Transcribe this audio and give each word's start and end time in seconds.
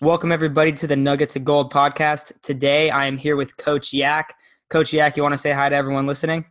Welcome, 0.00 0.32
everybody, 0.32 0.72
to 0.72 0.86
the 0.86 0.96
Nuggets 0.96 1.34
of 1.34 1.44
Gold 1.44 1.72
podcast. 1.72 2.32
Today, 2.42 2.90
I 2.90 3.06
am 3.06 3.18
here 3.18 3.36
with 3.36 3.56
Coach 3.56 3.92
Yak. 3.92 4.34
Coach 4.70 4.92
Yak, 4.92 5.16
you 5.16 5.22
want 5.22 5.32
to 5.32 5.38
say 5.38 5.52
hi 5.52 5.68
to 5.68 5.74
everyone 5.74 6.06
listening? 6.06 6.44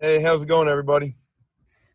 Hey, 0.00 0.20
how's 0.20 0.42
it 0.42 0.46
going, 0.46 0.68
everybody? 0.68 1.16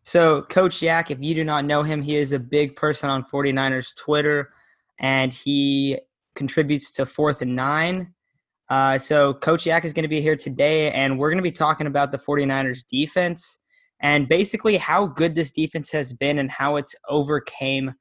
So, 0.04 0.42
Coach 0.42 0.82
Yak, 0.82 1.10
if 1.10 1.18
you 1.20 1.34
do 1.34 1.44
not 1.44 1.64
know 1.64 1.82
him, 1.82 2.02
he 2.02 2.16
is 2.16 2.32
a 2.32 2.38
big 2.38 2.76
person 2.76 3.10
on 3.10 3.24
49ers 3.24 3.94
Twitter 3.96 4.52
and 4.98 5.32
he 5.32 5.98
contributes 6.34 6.92
to 6.92 7.06
fourth 7.06 7.42
and 7.42 7.56
nine. 7.56 8.14
Uh, 8.68 8.98
so, 8.98 9.34
Coach 9.34 9.66
Yak 9.66 9.84
is 9.84 9.92
going 9.92 10.02
to 10.02 10.08
be 10.08 10.20
here 10.20 10.36
today, 10.36 10.90
and 10.90 11.18
we're 11.18 11.30
going 11.30 11.38
to 11.38 11.42
be 11.42 11.52
talking 11.52 11.86
about 11.86 12.10
the 12.10 12.18
49ers 12.18 12.84
defense 12.90 13.60
and 14.00 14.28
basically 14.28 14.76
how 14.76 15.06
good 15.06 15.34
this 15.34 15.50
defense 15.50 15.90
has 15.90 16.12
been 16.12 16.38
and 16.38 16.50
how 16.50 16.76
it's 16.76 16.94
overcame 17.08 17.94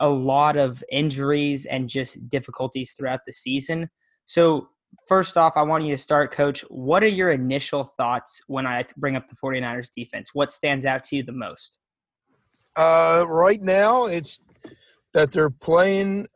a 0.00 0.08
lot 0.08 0.56
of 0.56 0.82
injuries 0.90 1.66
and 1.66 1.88
just 1.88 2.28
difficulties 2.28 2.92
throughout 2.92 3.20
the 3.26 3.32
season. 3.32 3.88
So, 4.26 4.68
first 5.06 5.36
off, 5.36 5.54
I 5.56 5.62
want 5.62 5.84
you 5.84 5.92
to 5.92 5.98
start, 5.98 6.32
Coach. 6.32 6.62
What 6.68 7.02
are 7.02 7.08
your 7.08 7.30
initial 7.30 7.84
thoughts 7.84 8.40
when 8.46 8.66
I 8.66 8.84
bring 8.96 9.16
up 9.16 9.28
the 9.28 9.36
49ers 9.36 9.90
defense? 9.94 10.30
What 10.34 10.52
stands 10.52 10.84
out 10.84 11.04
to 11.04 11.16
you 11.16 11.22
the 11.22 11.32
most? 11.32 11.78
Uh, 12.76 13.24
right 13.26 13.60
now, 13.60 14.06
it's 14.06 14.40
that 15.12 15.32
they're 15.32 15.50
playing, 15.50 16.28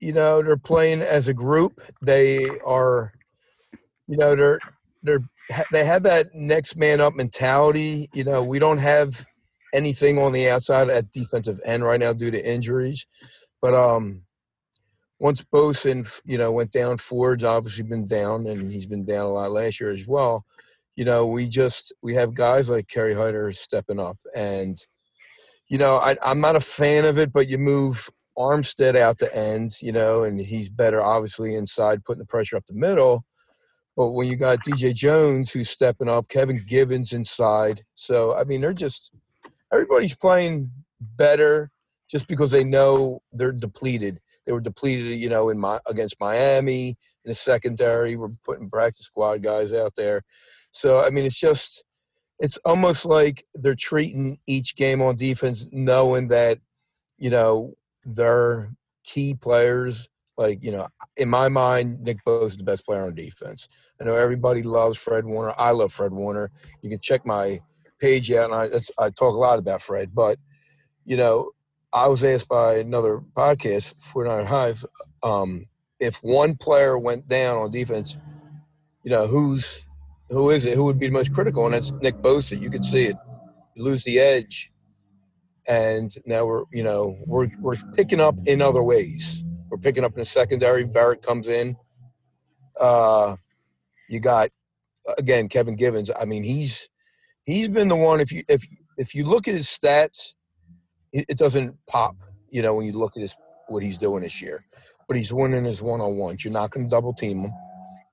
you 0.00 0.12
know, 0.12 0.42
they're 0.42 0.56
playing 0.56 1.00
as 1.00 1.28
a 1.28 1.34
group. 1.34 1.80
They 2.02 2.46
are, 2.66 3.12
you 4.08 4.16
know, 4.16 4.34
they're, 4.34 4.58
they're, 5.02 5.20
they 5.70 5.84
have 5.84 6.02
that 6.02 6.34
next 6.34 6.76
man 6.76 7.00
up 7.00 7.14
mentality. 7.14 8.10
You 8.14 8.24
know, 8.24 8.42
we 8.42 8.58
don't 8.58 8.78
have 8.78 9.24
anything 9.72 10.18
on 10.18 10.32
the 10.32 10.48
outside 10.48 10.90
at 10.90 11.12
defensive 11.12 11.60
end 11.64 11.84
right 11.84 12.00
now 12.00 12.12
due 12.12 12.30
to 12.30 12.48
injuries. 12.50 13.06
But 13.60 13.74
um, 13.74 14.22
once 15.18 15.44
Bosa, 15.44 16.20
you 16.24 16.38
know, 16.38 16.52
went 16.52 16.72
down, 16.72 16.98
Ford's 16.98 17.44
obviously 17.44 17.84
been 17.84 18.06
down, 18.06 18.46
and 18.46 18.72
he's 18.72 18.86
been 18.86 19.04
down 19.04 19.26
a 19.26 19.30
lot 19.32 19.50
last 19.50 19.80
year 19.80 19.90
as 19.90 20.06
well. 20.06 20.44
You 20.96 21.04
know, 21.04 21.26
we 21.26 21.48
just 21.48 21.92
we 22.02 22.14
have 22.14 22.34
guys 22.34 22.68
like 22.68 22.88
Kerry 22.88 23.14
Hyder 23.14 23.52
stepping 23.52 24.00
up, 24.00 24.16
and 24.36 24.78
you 25.68 25.78
know, 25.78 25.96
I, 25.96 26.16
I'm 26.22 26.40
not 26.40 26.56
a 26.56 26.60
fan 26.60 27.04
of 27.04 27.18
it, 27.18 27.32
but 27.32 27.48
you 27.48 27.58
move 27.58 28.08
Armstead 28.36 28.96
out 28.96 29.18
to 29.18 29.36
end, 29.36 29.72
you 29.82 29.92
know, 29.92 30.22
and 30.22 30.40
he's 30.40 30.70
better 30.70 31.02
obviously 31.02 31.54
inside, 31.54 32.04
putting 32.04 32.20
the 32.20 32.26
pressure 32.26 32.56
up 32.56 32.64
the 32.66 32.74
middle. 32.74 33.24
But 33.98 34.12
when 34.12 34.28
you 34.28 34.36
got 34.36 34.60
DJ 34.60 34.94
Jones 34.94 35.50
who's 35.50 35.68
stepping 35.68 36.08
up, 36.08 36.28
Kevin 36.28 36.60
Givens 36.64 37.12
inside, 37.12 37.82
so 37.96 38.32
I 38.32 38.44
mean, 38.44 38.60
they're 38.60 38.72
just 38.72 39.10
everybody's 39.72 40.14
playing 40.14 40.70
better 41.00 41.72
just 42.08 42.28
because 42.28 42.52
they 42.52 42.62
know 42.62 43.18
they're 43.32 43.50
depleted. 43.50 44.20
They 44.46 44.52
were 44.52 44.60
depleted, 44.60 45.18
you 45.18 45.28
know, 45.28 45.48
in 45.48 45.58
my 45.58 45.80
against 45.88 46.20
Miami 46.20 46.90
in 46.90 46.96
the 47.24 47.34
secondary. 47.34 48.14
We're 48.14 48.28
putting 48.44 48.70
practice 48.70 49.06
squad 49.06 49.42
guys 49.42 49.72
out 49.72 49.94
there. 49.96 50.22
So 50.70 51.00
I 51.00 51.10
mean, 51.10 51.24
it's 51.24 51.36
just 51.36 51.82
it's 52.38 52.56
almost 52.58 53.04
like 53.04 53.46
they're 53.54 53.74
treating 53.74 54.38
each 54.46 54.76
game 54.76 55.02
on 55.02 55.16
defense, 55.16 55.66
knowing 55.72 56.28
that 56.28 56.60
you 57.18 57.30
know 57.30 57.74
their 58.04 58.70
key 59.02 59.34
players. 59.34 60.08
Like 60.38 60.62
you 60.62 60.70
know, 60.70 60.86
in 61.16 61.28
my 61.28 61.48
mind, 61.48 62.00
Nick 62.00 62.24
Bosa 62.24 62.46
is 62.46 62.56
the 62.56 62.64
best 62.64 62.86
player 62.86 63.02
on 63.02 63.14
defense. 63.14 63.68
I 64.00 64.04
know 64.04 64.14
everybody 64.14 64.62
loves 64.62 64.96
Fred 64.96 65.24
Warner. 65.24 65.52
I 65.58 65.72
love 65.72 65.92
Fred 65.92 66.12
Warner. 66.12 66.50
You 66.80 66.88
can 66.88 67.00
check 67.00 67.26
my 67.26 67.60
page 68.00 68.30
out, 68.30 68.52
and 68.52 68.54
I, 68.54 69.04
I 69.04 69.10
talk 69.10 69.34
a 69.34 69.38
lot 69.38 69.58
about 69.58 69.82
Fred. 69.82 70.14
But 70.14 70.38
you 71.04 71.16
know, 71.16 71.50
I 71.92 72.06
was 72.06 72.22
asked 72.22 72.48
by 72.48 72.76
another 72.76 73.20
podcast, 73.36 73.94
49 74.00 74.46
Hive, 74.46 74.86
um, 75.24 75.66
if 75.98 76.16
one 76.22 76.54
player 76.54 76.96
went 76.96 77.26
down 77.26 77.56
on 77.56 77.72
defense, 77.72 78.16
you 79.02 79.10
know, 79.10 79.26
who's 79.26 79.82
who 80.30 80.50
is 80.50 80.64
it? 80.64 80.74
Who 80.74 80.84
would 80.84 81.00
be 81.00 81.06
the 81.06 81.12
most 81.12 81.32
critical? 81.32 81.64
And 81.64 81.74
that's 81.74 81.90
Nick 81.92 82.16
Bosa. 82.16 82.60
You 82.60 82.70
can 82.70 82.82
see 82.82 83.04
it. 83.04 83.16
You 83.74 83.82
lose 83.82 84.04
the 84.04 84.20
edge, 84.20 84.70
and 85.66 86.14
now 86.26 86.46
we're 86.46 86.62
you 86.70 86.84
know 86.84 87.18
we're 87.26 87.48
we're 87.58 87.76
picking 87.96 88.20
up 88.20 88.36
in 88.46 88.62
other 88.62 88.82
ways. 88.82 89.44
We're 89.70 89.78
picking 89.78 90.04
up 90.04 90.12
in 90.12 90.20
the 90.20 90.24
secondary. 90.24 90.84
Verrett 90.84 91.22
comes 91.22 91.48
in. 91.48 91.76
Uh, 92.78 93.36
you 94.08 94.20
got 94.20 94.50
again 95.18 95.48
Kevin 95.48 95.76
Givens. 95.76 96.10
I 96.20 96.24
mean, 96.24 96.42
he's 96.42 96.88
he's 97.42 97.68
been 97.68 97.88
the 97.88 97.96
one. 97.96 98.20
If 98.20 98.32
you 98.32 98.42
if 98.48 98.64
if 98.96 99.14
you 99.14 99.24
look 99.24 99.48
at 99.48 99.54
his 99.54 99.66
stats, 99.66 100.34
it, 101.12 101.38
doesn't 101.38 101.76
pop. 101.86 102.16
You 102.50 102.62
know 102.62 102.74
when 102.74 102.86
you 102.86 102.92
look 102.92 103.16
at 103.16 103.22
his 103.22 103.36
what 103.68 103.82
he's 103.82 103.98
doing 103.98 104.22
this 104.22 104.40
year, 104.40 104.64
but 105.06 105.16
he's 105.16 105.32
winning 105.32 105.64
his 105.64 105.82
one 105.82 106.00
on 106.00 106.16
ones. 106.16 106.44
You're 106.44 106.52
not 106.52 106.70
going 106.70 106.86
to 106.86 106.90
double 106.90 107.12
team 107.12 107.40
him. 107.40 107.52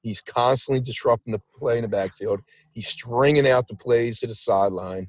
He's 0.01 0.21
constantly 0.21 0.81
disrupting 0.81 1.33
the 1.33 1.41
play 1.55 1.77
in 1.77 1.81
the 1.81 1.87
backfield. 1.87 2.41
He's 2.73 2.87
stringing 2.87 3.47
out 3.47 3.67
the 3.67 3.75
plays 3.75 4.19
to 4.19 4.27
the 4.27 4.35
sideline. 4.35 5.07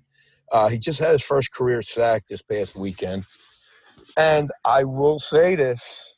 Uh, 0.50 0.68
he 0.68 0.78
just 0.78 1.00
had 1.00 1.10
his 1.10 1.22
first 1.22 1.52
career 1.52 1.82
sack 1.82 2.24
this 2.28 2.40
past 2.40 2.76
weekend. 2.76 3.24
And 4.16 4.50
I 4.64 4.84
will 4.84 5.18
say 5.18 5.54
this, 5.54 6.14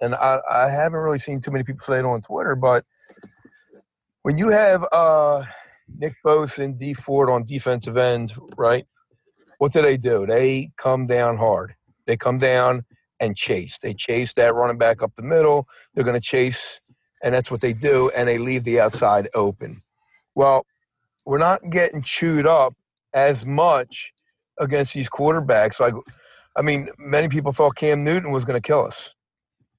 and 0.00 0.14
I, 0.14 0.40
I 0.50 0.68
haven't 0.68 1.00
really 1.00 1.18
seen 1.18 1.40
too 1.40 1.50
many 1.50 1.64
people 1.64 1.84
say 1.84 1.98
it 1.98 2.04
on 2.04 2.22
Twitter, 2.22 2.56
but 2.56 2.84
when 4.22 4.38
you 4.38 4.48
have 4.48 4.84
uh, 4.92 5.44
Nick 5.98 6.14
Bosa 6.24 6.64
and 6.64 6.78
Dee 6.78 6.94
Ford 6.94 7.30
on 7.30 7.44
defensive 7.44 7.96
end, 7.96 8.34
right? 8.56 8.86
What 9.58 9.72
do 9.72 9.82
they 9.82 9.96
do? 9.96 10.26
They 10.26 10.70
come 10.76 11.06
down 11.06 11.36
hard. 11.36 11.74
They 12.06 12.16
come 12.16 12.38
down 12.38 12.84
and 13.20 13.36
chase. 13.36 13.78
They 13.78 13.94
chase 13.94 14.32
that 14.34 14.54
running 14.54 14.78
back 14.78 15.02
up 15.02 15.14
the 15.14 15.22
middle. 15.22 15.66
They're 15.94 16.04
going 16.04 16.14
to 16.14 16.20
chase, 16.20 16.80
and 17.22 17.34
that's 17.34 17.50
what 17.50 17.60
they 17.60 17.72
do, 17.72 18.10
and 18.16 18.28
they 18.28 18.38
leave 18.38 18.64
the 18.64 18.80
outside 18.80 19.28
open. 19.34 19.82
Well, 20.34 20.66
we're 21.24 21.38
not 21.38 21.70
getting 21.70 22.02
chewed 22.02 22.46
up 22.46 22.74
as 23.14 23.46
much 23.46 24.12
against 24.58 24.94
these 24.94 25.08
quarterbacks. 25.08 25.80
Like, 25.80 25.94
I 26.56 26.62
mean, 26.62 26.88
many 26.98 27.28
people 27.28 27.52
thought 27.52 27.76
Cam 27.76 28.04
Newton 28.04 28.30
was 28.30 28.44
going 28.44 28.60
to 28.60 28.66
kill 28.66 28.84
us. 28.84 29.13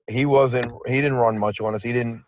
He 0.07 0.25
wasn't. 0.25 0.71
He 0.85 0.95
didn't 0.95 1.15
run 1.15 1.37
much 1.37 1.59
on 1.61 1.75
us. 1.75 1.83
He 1.83 1.93
didn't 1.93 2.23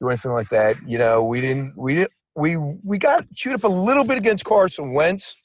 do 0.00 0.08
anything 0.08 0.32
like 0.32 0.48
that. 0.48 0.76
You 0.86 0.98
know, 0.98 1.24
we 1.24 1.40
didn't. 1.40 1.74
We 1.76 1.94
didn't 1.94 2.12
we 2.34 2.56
we 2.56 2.98
got 2.98 3.30
chewed 3.32 3.54
up 3.54 3.64
a 3.64 3.68
little 3.68 4.04
bit 4.04 4.18
against 4.18 4.44
Carson 4.44 4.92
Wentz, 4.92 5.36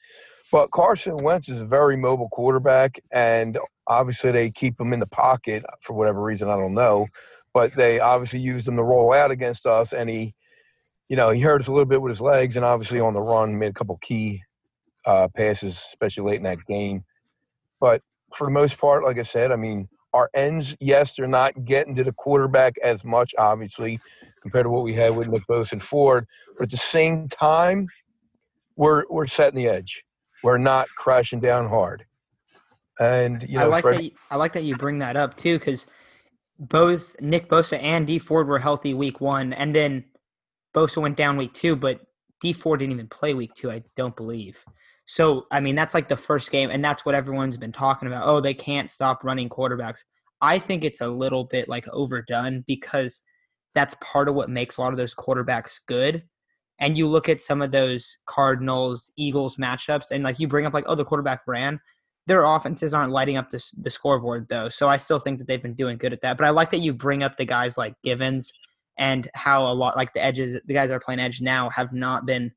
but 0.50 0.70
Carson 0.70 1.16
Wentz 1.18 1.48
is 1.48 1.60
a 1.60 1.66
very 1.66 1.96
mobile 1.96 2.28
quarterback, 2.30 2.98
and 3.12 3.58
obviously 3.86 4.32
they 4.32 4.50
keep 4.50 4.80
him 4.80 4.92
in 4.92 5.00
the 5.00 5.06
pocket 5.06 5.64
for 5.82 5.94
whatever 5.94 6.22
reason 6.22 6.48
I 6.48 6.56
don't 6.56 6.74
know, 6.74 7.06
but 7.52 7.72
they 7.72 8.00
obviously 8.00 8.40
used 8.40 8.66
him 8.66 8.76
to 8.76 8.82
roll 8.82 9.12
out 9.12 9.30
against 9.30 9.66
us, 9.66 9.92
and 9.92 10.08
he, 10.08 10.34
you 11.08 11.16
know, 11.16 11.30
he 11.30 11.40
hurt 11.40 11.60
us 11.60 11.68
a 11.68 11.72
little 11.72 11.86
bit 11.86 12.00
with 12.00 12.10
his 12.10 12.20
legs, 12.20 12.56
and 12.56 12.64
obviously 12.64 13.00
on 13.00 13.14
the 13.14 13.20
run 13.20 13.58
made 13.58 13.70
a 13.70 13.74
couple 13.74 13.98
key 13.98 14.42
uh, 15.04 15.28
passes, 15.36 15.74
especially 15.74 16.24
late 16.24 16.38
in 16.38 16.44
that 16.44 16.64
game. 16.66 17.04
But 17.80 18.02
for 18.34 18.46
the 18.46 18.52
most 18.52 18.78
part, 18.78 19.04
like 19.04 19.18
I 19.18 19.22
said, 19.22 19.52
I 19.52 19.56
mean, 19.56 19.88
our 20.16 20.30
ends, 20.34 20.76
yes, 20.80 21.12
they're 21.12 21.26
not 21.28 21.64
getting 21.66 21.94
to 21.94 22.02
the 22.02 22.12
quarterback 22.12 22.78
as 22.82 23.04
much, 23.04 23.34
obviously, 23.38 24.00
compared 24.40 24.64
to 24.64 24.70
what 24.70 24.82
we 24.82 24.94
had 24.94 25.14
with 25.14 25.28
Nick 25.28 25.42
Bosa 25.46 25.72
and 25.72 25.82
Ford. 25.82 26.26
But 26.56 26.64
at 26.64 26.70
the 26.70 26.78
same 26.78 27.28
time, 27.28 27.88
we're 28.76 29.04
we're 29.10 29.26
setting 29.26 29.56
the 29.56 29.68
edge. 29.68 30.04
We're 30.42 30.58
not 30.58 30.88
crashing 30.96 31.40
down 31.40 31.68
hard. 31.68 32.06
And 32.98 33.42
you 33.42 33.58
know, 33.58 33.66
I 33.66 33.68
like 33.68 33.82
Fred- 33.82 33.96
that. 33.96 34.04
You, 34.04 34.10
I 34.30 34.36
like 34.36 34.54
that 34.54 34.64
you 34.64 34.74
bring 34.76 34.98
that 35.00 35.16
up 35.16 35.36
too, 35.36 35.58
because 35.58 35.86
both 36.58 37.20
Nick 37.20 37.50
Bosa 37.50 37.80
and 37.82 38.06
Dee 38.06 38.18
Ford 38.18 38.48
were 38.48 38.58
healthy 38.58 38.94
week 38.94 39.20
one, 39.20 39.52
and 39.52 39.74
then 39.74 40.04
Bosa 40.74 41.02
went 41.02 41.16
down 41.16 41.36
week 41.36 41.52
two, 41.52 41.76
but 41.76 42.00
Dee 42.40 42.54
Ford 42.54 42.80
didn't 42.80 42.92
even 42.92 43.08
play 43.08 43.34
week 43.34 43.54
two. 43.54 43.70
I 43.70 43.82
don't 43.96 44.16
believe. 44.16 44.64
So 45.06 45.46
I 45.50 45.60
mean, 45.60 45.74
that's 45.76 45.94
like 45.94 46.08
the 46.08 46.16
first 46.16 46.50
game, 46.50 46.70
and 46.70 46.84
that's 46.84 47.04
what 47.04 47.14
everyone's 47.14 47.56
been 47.56 47.72
talking 47.72 48.08
about. 48.08 48.26
Oh, 48.26 48.40
they 48.40 48.54
can't 48.54 48.90
stop 48.90 49.24
running 49.24 49.48
quarterbacks. 49.48 50.00
I 50.40 50.58
think 50.58 50.84
it's 50.84 51.00
a 51.00 51.08
little 51.08 51.44
bit 51.44 51.68
like 51.68 51.88
overdone 51.88 52.64
because 52.66 53.22
that's 53.74 53.96
part 54.00 54.28
of 54.28 54.34
what 54.34 54.50
makes 54.50 54.76
a 54.76 54.80
lot 54.80 54.92
of 54.92 54.98
those 54.98 55.14
quarterbacks 55.14 55.80
good. 55.86 56.24
And 56.78 56.98
you 56.98 57.08
look 57.08 57.28
at 57.28 57.40
some 57.40 57.62
of 57.62 57.72
those 57.72 58.18
Cardinals 58.26 59.10
Eagles 59.16 59.56
matchups, 59.56 60.10
and 60.10 60.24
like 60.24 60.38
you 60.40 60.48
bring 60.48 60.66
up 60.66 60.74
like, 60.74 60.84
oh, 60.88 60.94
the 60.94 61.04
quarterback 61.04 61.42
ran. 61.46 61.80
Their 62.26 62.42
offenses 62.42 62.92
aren't 62.92 63.12
lighting 63.12 63.36
up 63.36 63.50
the, 63.50 63.64
the 63.78 63.90
scoreboard 63.90 64.48
though, 64.48 64.68
so 64.68 64.88
I 64.88 64.96
still 64.96 65.20
think 65.20 65.38
that 65.38 65.46
they've 65.46 65.62
been 65.62 65.74
doing 65.74 65.96
good 65.96 66.12
at 66.12 66.20
that. 66.22 66.36
But 66.36 66.48
I 66.48 66.50
like 66.50 66.70
that 66.70 66.80
you 66.80 66.92
bring 66.92 67.22
up 67.22 67.36
the 67.36 67.44
guys 67.44 67.78
like 67.78 67.94
Givens 68.02 68.52
and 68.98 69.30
how 69.34 69.66
a 69.66 69.72
lot 69.72 69.96
like 69.96 70.12
the 70.12 70.24
edges, 70.24 70.60
the 70.66 70.74
guys 70.74 70.88
that 70.88 70.96
are 70.96 71.00
playing 71.00 71.20
edge 71.20 71.40
now 71.40 71.70
have 71.70 71.92
not 71.92 72.26
been, 72.26 72.50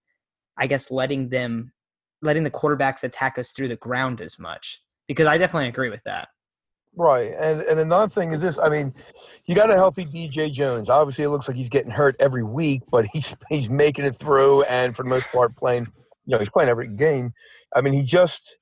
I 0.57 0.68
guess, 0.68 0.90
letting 0.90 1.30
them, 1.30 1.72
letting 2.21 2.44
the 2.44 2.51
quarterbacks 2.51 3.04
attack 3.04 3.38
us 3.38 3.51
through 3.51 3.68
the 3.69 3.75
ground 3.77 4.21
as 4.21 4.39
much. 4.39 4.81
Because 5.07 5.27
I 5.27 5.38
definitely 5.38 5.69
agree 5.69 5.89
with 5.89 6.04
that. 6.04 6.30
Right, 6.95 7.31
and 7.38 7.62
and 7.62 7.80
another 7.80 8.07
thing 8.07 8.31
is 8.31 8.42
this. 8.42 8.57
I 8.57 8.69
mean, 8.69 8.94
you 9.45 9.56
got 9.56 9.69
a 9.69 9.75
healthy 9.75 10.06
DJ 10.06 10.51
Jones. 10.51 10.89
Obviously, 10.89 11.24
it 11.24 11.30
looks 11.30 11.48
like 11.48 11.56
he's 11.56 11.69
getting 11.69 11.92
hurt 11.92 12.16
every 12.19 12.44
week, 12.44 12.81
but 12.92 13.06
he's 13.13 13.36
he's 13.50 13.69
making 13.69 14.06
it 14.06 14.16
through, 14.16 14.63
and 14.63 14.95
for 14.95 15.04
the 15.04 15.10
most 15.10 15.31
part, 15.31 15.56
playing. 15.56 15.88
You 16.25 16.33
know, 16.33 16.39
he's 16.39 16.50
playing 16.50 16.69
every 16.69 16.94
game. 16.94 17.33
I 17.75 17.81
mean, 17.81 17.94
he 17.94 18.04
just 18.04 18.57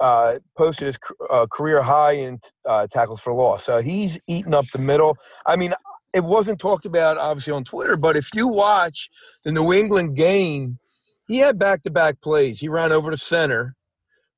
uh, 0.00 0.38
posted 0.56 0.86
his 0.86 0.98
uh, 1.30 1.46
career 1.50 1.82
high 1.82 2.12
in 2.12 2.38
uh, 2.64 2.86
tackles 2.86 3.20
for 3.20 3.32
loss. 3.32 3.64
So 3.64 3.80
he's 3.80 4.20
eating 4.26 4.54
up 4.54 4.66
the 4.72 4.78
middle. 4.78 5.16
I 5.46 5.56
mean, 5.56 5.74
it 6.12 6.24
wasn't 6.24 6.60
talked 6.60 6.86
about 6.86 7.18
obviously 7.18 7.52
on 7.52 7.64
Twitter, 7.64 7.96
but 7.96 8.16
if 8.16 8.32
you 8.34 8.46
watch 8.46 9.10
the 9.44 9.52
New 9.52 9.72
England 9.72 10.16
game, 10.16 10.78
he 11.28 11.38
had 11.38 11.58
back 11.58 11.82
to 11.84 11.90
back 11.90 12.20
plays. 12.20 12.58
He 12.60 12.68
ran 12.68 12.90
over 12.90 13.10
the 13.10 13.16
center, 13.16 13.76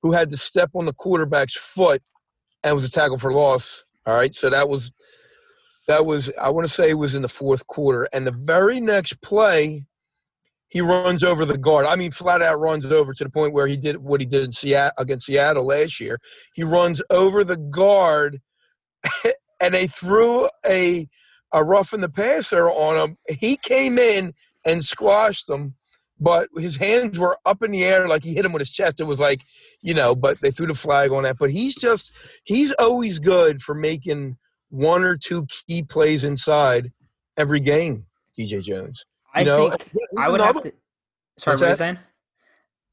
who 0.03 0.13
had 0.13 0.31
to 0.31 0.37
step 0.37 0.71
on 0.75 0.87
the 0.87 0.93
quarterback's 0.93 1.57
foot 1.57 2.03
and 2.63 2.75
was 2.75 2.85
a 2.85 2.91
tackle 2.91 3.17
for 3.17 3.33
loss. 3.33 3.85
All 4.07 4.15
right. 4.15 4.35
So 4.35 4.51
that 4.51 4.69
was, 4.69 4.93
that 5.87 6.05
was, 6.05 6.31
I 6.41 6.51
want 6.51 6.67
to 6.67 6.73
say 6.73 6.91
it 6.91 6.95
was 6.95 7.15
in 7.15 7.23
the 7.23 7.29
fourth 7.29 7.67
quarter. 7.67 8.09
And 8.13 8.27
the 8.27 8.33
very 8.33 8.81
next 8.81 9.23
play, 9.23 9.85
he 10.69 10.81
runs 10.81 11.23
over 11.23 11.45
the 11.45 11.59
guard. 11.59 11.87
I 11.87 11.97
mean, 11.97 12.11
flat 12.11 12.43
out 12.43 12.61
runs 12.61 12.87
over 12.87 13.13
to 13.13 13.25
the 13.25 13.31
point 13.31 13.53
where 13.53 13.67
he 13.67 13.77
did 13.77 13.99
what 13.99 14.21
he 14.21 14.27
did 14.27 14.45
in 14.45 14.53
Seattle 14.53 14.93
against 14.99 15.27
Seattle 15.27 15.65
last 15.65 16.01
year. 16.01 16.19
He 16.55 16.63
runs 16.63 17.03
over 17.11 17.43
the 17.43 17.57
guard, 17.57 18.41
and 19.61 19.75
they 19.75 19.89
threw 19.89 20.49
a 20.65 21.09
a 21.53 21.65
rough 21.65 21.93
in 21.93 22.01
the 22.01 22.09
passer 22.09 22.69
on 22.69 22.97
him. 22.97 23.17
He 23.29 23.57
came 23.57 23.99
in 23.99 24.35
and 24.65 24.85
squashed 24.85 25.49
them, 25.49 25.75
but 26.21 26.49
his 26.57 26.77
hands 26.77 27.19
were 27.19 27.39
up 27.47 27.63
in 27.63 27.71
the 27.71 27.85
air 27.85 28.07
like 28.07 28.23
he 28.23 28.35
hit 28.35 28.45
him 28.45 28.53
with 28.53 28.61
his 28.61 28.71
chest. 28.71 29.01
It 29.01 29.05
was 29.05 29.19
like, 29.19 29.41
you 29.81 29.95
know, 29.95 30.15
but 30.15 30.41
they 30.41 30.51
threw 30.51 30.67
the 30.67 30.75
flag 30.75 31.11
on 31.11 31.23
that. 31.23 31.39
But 31.39 31.51
he's 31.51 31.75
just 31.75 32.13
he's 32.45 32.73
always 32.73 33.19
good 33.19 33.63
for 33.63 33.75
making 33.75 34.37
one 34.69 35.03
or 35.03 35.17
two 35.17 35.47
key 35.47 35.83
plays 35.83 36.25
inside 36.25 36.93
every 37.37 37.61
game. 37.61 38.07
DJ 38.39 38.63
Jones. 38.63 39.05
I 39.35 39.45
know, 39.45 39.71
think 39.71 39.93
I 40.19 40.29
would 40.29 40.41
have 40.41 40.63
to. 40.63 40.73
Sorry, 41.39 41.57
what 41.57 41.71
you 41.71 41.77
saying? 41.77 41.99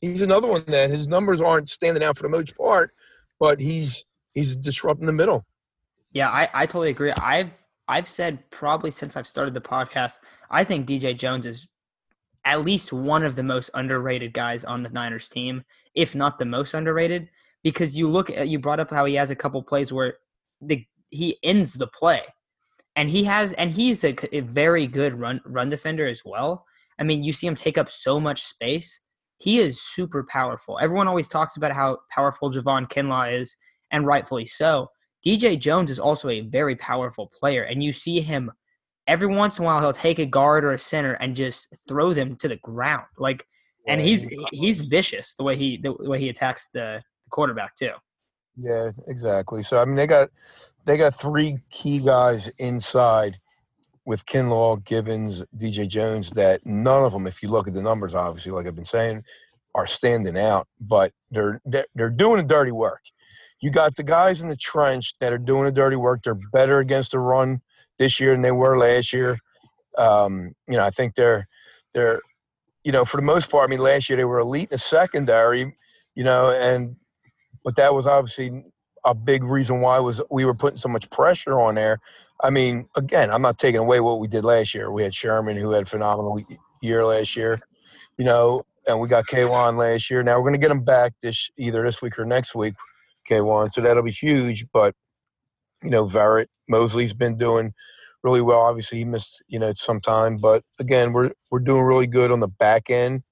He's 0.01 0.21
another 0.21 0.47
one 0.47 0.63
that 0.67 0.89
his 0.89 1.07
numbers 1.07 1.41
aren't 1.41 1.69
standing 1.69 2.03
out 2.03 2.17
for 2.17 2.23
the 2.23 2.29
most 2.29 2.55
part, 2.57 2.91
but 3.39 3.59
he's 3.59 4.05
he's 4.33 4.55
disrupting 4.55 5.07
the 5.07 5.13
middle. 5.13 5.45
Yeah, 6.13 6.29
I, 6.29 6.49
I 6.53 6.65
totally 6.65 6.89
agree. 6.89 7.11
I've 7.11 7.53
I've 7.87 8.07
said 8.07 8.49
probably 8.51 8.91
since 8.91 9.17
I've 9.17 9.27
started 9.27 9.53
the 9.53 9.61
podcast, 9.61 10.19
I 10.49 10.63
think 10.63 10.87
DJ 10.87 11.17
Jones 11.17 11.45
is 11.45 11.67
at 12.47 12.63
least 12.63 12.93
one 12.93 13.23
of 13.23 13.35
the 13.35 13.43
most 13.43 13.69
underrated 13.73 14.33
guys 14.33 14.63
on 14.63 14.81
the 14.81 14.89
Niners 14.89 15.27
team, 15.27 15.63
if 15.95 16.15
not 16.15 16.39
the 16.39 16.45
most 16.45 16.73
underrated. 16.73 17.29
Because 17.63 17.97
you 17.97 18.09
look 18.09 18.29
at 18.29 18.47
you 18.47 18.59
brought 18.59 18.79
up 18.79 18.89
how 18.89 19.05
he 19.05 19.15
has 19.15 19.29
a 19.29 19.35
couple 19.35 19.61
plays 19.61 19.91
where 19.91 20.15
the 20.61 20.85
he 21.09 21.37
ends 21.43 21.73
the 21.73 21.87
play 21.87 22.23
and 22.95 23.09
he 23.09 23.23
has 23.23 23.53
and 23.53 23.69
he's 23.69 24.03
a, 24.03 24.15
a, 24.35 24.41
very 24.41 24.87
good 24.87 25.13
run 25.13 25.41
run 25.45 25.69
defender 25.69 26.07
as 26.07 26.23
well. 26.25 26.65
I 26.99 27.03
mean, 27.03 27.23
you 27.23 27.31
see 27.31 27.45
him 27.47 27.55
take 27.55 27.77
up 27.77 27.91
so 27.91 28.19
much 28.19 28.43
space. 28.43 29.01
He 29.37 29.59
is 29.59 29.81
super 29.81 30.25
powerful. 30.27 30.79
Everyone 30.79 31.07
always 31.07 31.27
talks 31.27 31.57
about 31.57 31.73
how 31.73 31.99
powerful 32.09 32.51
Javon 32.51 32.89
Kinlaw 32.89 33.39
is, 33.39 33.55
and 33.91 34.07
rightfully 34.07 34.47
so. 34.47 34.87
DJ 35.25 35.59
Jones 35.59 35.91
is 35.91 35.99
also 35.99 36.29
a 36.29 36.41
very 36.41 36.75
powerful 36.75 37.31
player, 37.39 37.63
and 37.63 37.83
you 37.83 37.93
see 37.93 38.19
him 38.19 38.51
every 39.07 39.27
once 39.27 39.57
in 39.57 39.63
a 39.63 39.65
while. 39.65 39.79
He'll 39.79 39.93
take 39.93 40.19
a 40.19 40.25
guard 40.25 40.63
or 40.63 40.73
a 40.73 40.79
center 40.79 41.13
and 41.13 41.35
just 41.35 41.67
throw 41.87 42.13
them 42.13 42.35
to 42.37 42.47
the 42.47 42.57
ground, 42.57 43.05
like, 43.17 43.45
and 43.87 44.01
he's 44.01 44.25
he's 44.51 44.81
vicious 44.81 45.33
the 45.35 45.43
way 45.43 45.55
he 45.55 45.77
the 45.77 45.93
way 45.93 46.19
he 46.19 46.29
attacks 46.29 46.69
the, 46.73 47.01
the 47.23 47.29
quarterback 47.29 47.75
too. 47.75 47.91
Yeah, 48.57 48.91
exactly. 49.07 49.63
So 49.63 49.81
I 49.81 49.85
mean, 49.85 49.95
they 49.95 50.07
got 50.07 50.29
they 50.85 50.97
got 50.97 51.13
three 51.13 51.59
key 51.71 51.99
guys 51.99 52.49
inside 52.57 53.39
with 54.05 54.25
Kinlaw, 54.25 54.83
Givens, 54.83 55.43
DJ 55.57 55.87
Jones. 55.87 56.29
That 56.31 56.65
none 56.65 57.03
of 57.03 57.13
them, 57.13 57.27
if 57.27 57.41
you 57.41 57.49
look 57.49 57.67
at 57.67 57.73
the 57.73 57.81
numbers, 57.81 58.13
obviously, 58.13 58.51
like 58.51 58.67
I've 58.67 58.75
been 58.75 58.85
saying, 58.85 59.23
are 59.73 59.87
standing 59.87 60.37
out. 60.37 60.67
But 60.81 61.13
they're 61.31 61.61
they're, 61.65 61.87
they're 61.95 62.09
doing 62.09 62.37
the 62.37 62.43
dirty 62.43 62.71
work. 62.71 63.01
You 63.61 63.71
got 63.71 63.95
the 63.95 64.03
guys 64.03 64.41
in 64.41 64.49
the 64.49 64.55
trench 64.55 65.17
that 65.19 65.33
are 65.33 65.37
doing 65.37 65.63
the 65.63 65.71
dirty 65.71 65.95
work. 65.95 66.23
They're 66.23 66.37
better 66.51 66.79
against 66.79 67.11
the 67.11 67.19
run 67.19 67.61
this 67.99 68.19
year 68.19 68.31
than 68.31 68.41
they 68.41 68.51
were 68.51 68.77
last 68.77 69.13
year. 69.13 69.39
Um, 69.97 70.53
you 70.67 70.75
know, 70.75 70.83
I 70.83 70.89
think 70.89 71.15
they're 71.15 71.47
they're 71.93 72.21
you 72.83 72.91
know 72.91 73.05
for 73.05 73.17
the 73.17 73.23
most 73.23 73.49
part. 73.49 73.67
I 73.67 73.69
mean, 73.69 73.79
last 73.79 74.09
year 74.09 74.17
they 74.17 74.25
were 74.25 74.39
elite 74.39 74.69
in 74.71 74.75
the 74.75 74.77
secondary. 74.77 75.75
You 76.15 76.23
know, 76.23 76.49
and 76.49 76.95
but 77.63 77.75
that 77.75 77.93
was 77.93 78.07
obviously 78.07 78.63
a 79.05 79.13
big 79.13 79.43
reason 79.43 79.81
why 79.81 79.99
was 79.99 80.21
we 80.29 80.45
were 80.45 80.53
putting 80.53 80.79
so 80.79 80.89
much 80.89 81.09
pressure 81.09 81.59
on 81.59 81.75
there. 81.75 81.99
I 82.41 82.49
mean, 82.49 82.87
again, 82.95 83.31
I'm 83.31 83.41
not 83.41 83.57
taking 83.57 83.79
away 83.79 83.99
what 83.99 84.19
we 84.19 84.27
did 84.27 84.43
last 84.43 84.73
year. 84.73 84.91
We 84.91 85.03
had 85.03 85.15
Sherman 85.15 85.57
who 85.57 85.71
had 85.71 85.83
a 85.83 85.85
phenomenal 85.85 86.39
year 86.81 87.05
last 87.05 87.35
year, 87.35 87.57
you 88.17 88.25
know, 88.25 88.65
and 88.87 88.99
we 88.99 89.07
got 89.07 89.25
K'Waun 89.27 89.77
last 89.77 90.09
year. 90.09 90.23
Now 90.23 90.37
we're 90.37 90.49
going 90.49 90.53
to 90.53 90.59
get 90.59 90.71
him 90.71 90.83
back 90.83 91.13
this 91.21 91.49
either 91.57 91.83
this 91.83 92.01
week 92.01 92.19
or 92.19 92.25
next 92.25 92.53
week, 92.53 92.75
K'Waun. 93.29 93.71
So 93.71 93.81
that'll 93.81 94.03
be 94.03 94.11
huge. 94.11 94.65
But 94.71 94.93
you 95.83 95.89
know, 95.89 96.05
Verrett 96.05 96.47
Moseley's 96.67 97.13
been 97.13 97.37
doing 97.37 97.73
really 98.23 98.41
well. 98.41 98.61
Obviously, 98.61 98.99
he 98.99 99.05
missed 99.05 99.43
you 99.47 99.59
know 99.59 99.73
some 99.75 100.01
time, 100.01 100.37
but 100.37 100.63
again, 100.79 101.13
we're 101.13 101.31
we're 101.51 101.59
doing 101.59 101.83
really 101.83 102.07
good 102.07 102.31
on 102.31 102.39
the 102.39 102.47
back 102.47 102.89
end. 102.89 103.23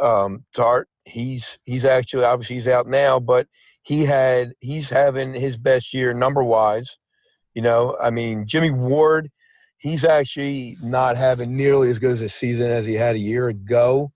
Um, 0.00 0.44
Tartt 0.56 0.84
he's 1.04 1.58
he's 1.64 1.84
actually 1.84 2.24
obviously 2.24 2.56
he's 2.56 2.68
out 2.68 2.86
now, 2.86 3.18
but 3.18 3.46
he 3.82 4.04
had 4.04 4.52
he's 4.60 4.90
having 4.90 5.34
his 5.34 5.56
best 5.56 5.92
year 5.92 6.14
number 6.14 6.42
wise. 6.42 6.96
You 7.54 7.62
know, 7.62 7.96
I 8.00 8.10
mean 8.10 8.46
Jimmie 8.46 8.70
Ward, 8.70 9.30
he's 9.78 10.04
actually 10.04 10.76
not 10.82 11.16
having 11.16 11.56
nearly 11.56 11.90
as 11.90 11.98
good 11.98 12.12
as 12.12 12.22
a 12.22 12.28
season 12.28 12.70
as 12.70 12.86
he 12.86 12.94
had 12.94 13.16
a 13.16 13.20
year 13.20 13.48
ago. 13.48 14.12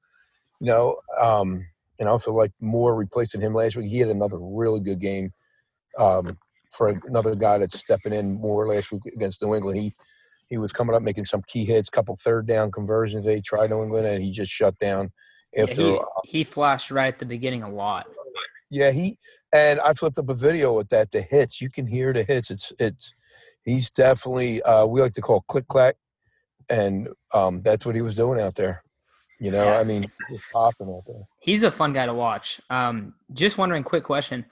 You 0.60 0.68
know, 0.68 0.96
um, 1.20 1.66
and 1.98 2.08
also 2.08 2.32
like 2.32 2.52
Moore 2.60 2.94
replacing 2.94 3.40
him 3.40 3.52
last 3.52 3.76
week. 3.76 3.90
He 3.90 3.98
had 3.98 4.08
another 4.08 4.38
really 4.38 4.80
good 4.80 5.00
game 5.00 5.30
um, 5.98 6.36
for 6.76 6.88
another 7.06 7.34
guy 7.34 7.58
that's 7.58 7.78
stepping 7.78 8.12
in 8.12 8.34
more 8.34 8.68
last 8.68 8.92
week 8.92 9.06
against 9.06 9.42
New 9.42 9.54
England. 9.54 9.78
He 9.78 9.92
he 10.48 10.58
was 10.58 10.72
coming 10.72 10.94
up 10.94 11.02
making 11.02 11.24
some 11.24 11.42
key 11.48 11.64
hits, 11.64 11.90
couple 11.90 12.16
third 12.22 12.46
down 12.46 12.70
conversions. 12.70 13.24
They 13.24 13.40
tried 13.40 13.70
New 13.70 13.82
England 13.82 14.06
and 14.06 14.22
he 14.22 14.30
just 14.30 14.52
shut 14.52 14.78
down 14.78 15.10
after 15.56 15.82
yeah, 15.82 15.98
he, 16.24 16.38
he 16.38 16.44
flashed 16.44 16.90
right 16.90 17.12
at 17.12 17.18
the 17.18 17.26
beginning 17.26 17.62
a 17.62 17.70
lot. 17.70 18.06
Yeah, 18.70 18.90
he 18.90 19.18
and 19.52 19.80
I 19.80 19.94
flipped 19.94 20.18
up 20.18 20.28
a 20.28 20.34
video 20.34 20.72
with 20.72 20.88
that. 20.90 21.10
The 21.10 21.22
hits, 21.22 21.60
you 21.60 21.70
can 21.70 21.86
hear 21.86 22.12
the 22.12 22.24
hits. 22.24 22.50
It's 22.50 22.72
it's 22.78 23.14
he's 23.64 23.90
definitely 23.90 24.62
uh, 24.62 24.86
we 24.86 25.00
like 25.00 25.14
to 25.14 25.20
call 25.20 25.42
click 25.42 25.68
clack, 25.68 25.96
and 26.68 27.08
um, 27.32 27.62
that's 27.62 27.86
what 27.86 27.94
he 27.94 28.02
was 28.02 28.14
doing 28.14 28.40
out 28.40 28.56
there. 28.56 28.82
You 29.38 29.52
know, 29.52 29.72
I 29.72 29.84
mean, 29.84 30.06
just 30.30 30.52
popping 30.52 30.88
out 30.88 31.02
there. 31.06 31.22
He's 31.40 31.62
a 31.62 31.70
fun 31.70 31.92
guy 31.92 32.06
to 32.06 32.14
watch. 32.14 32.60
Um, 32.70 33.14
just 33.32 33.56
wondering, 33.56 33.84
quick 33.84 34.02
question: 34.02 34.46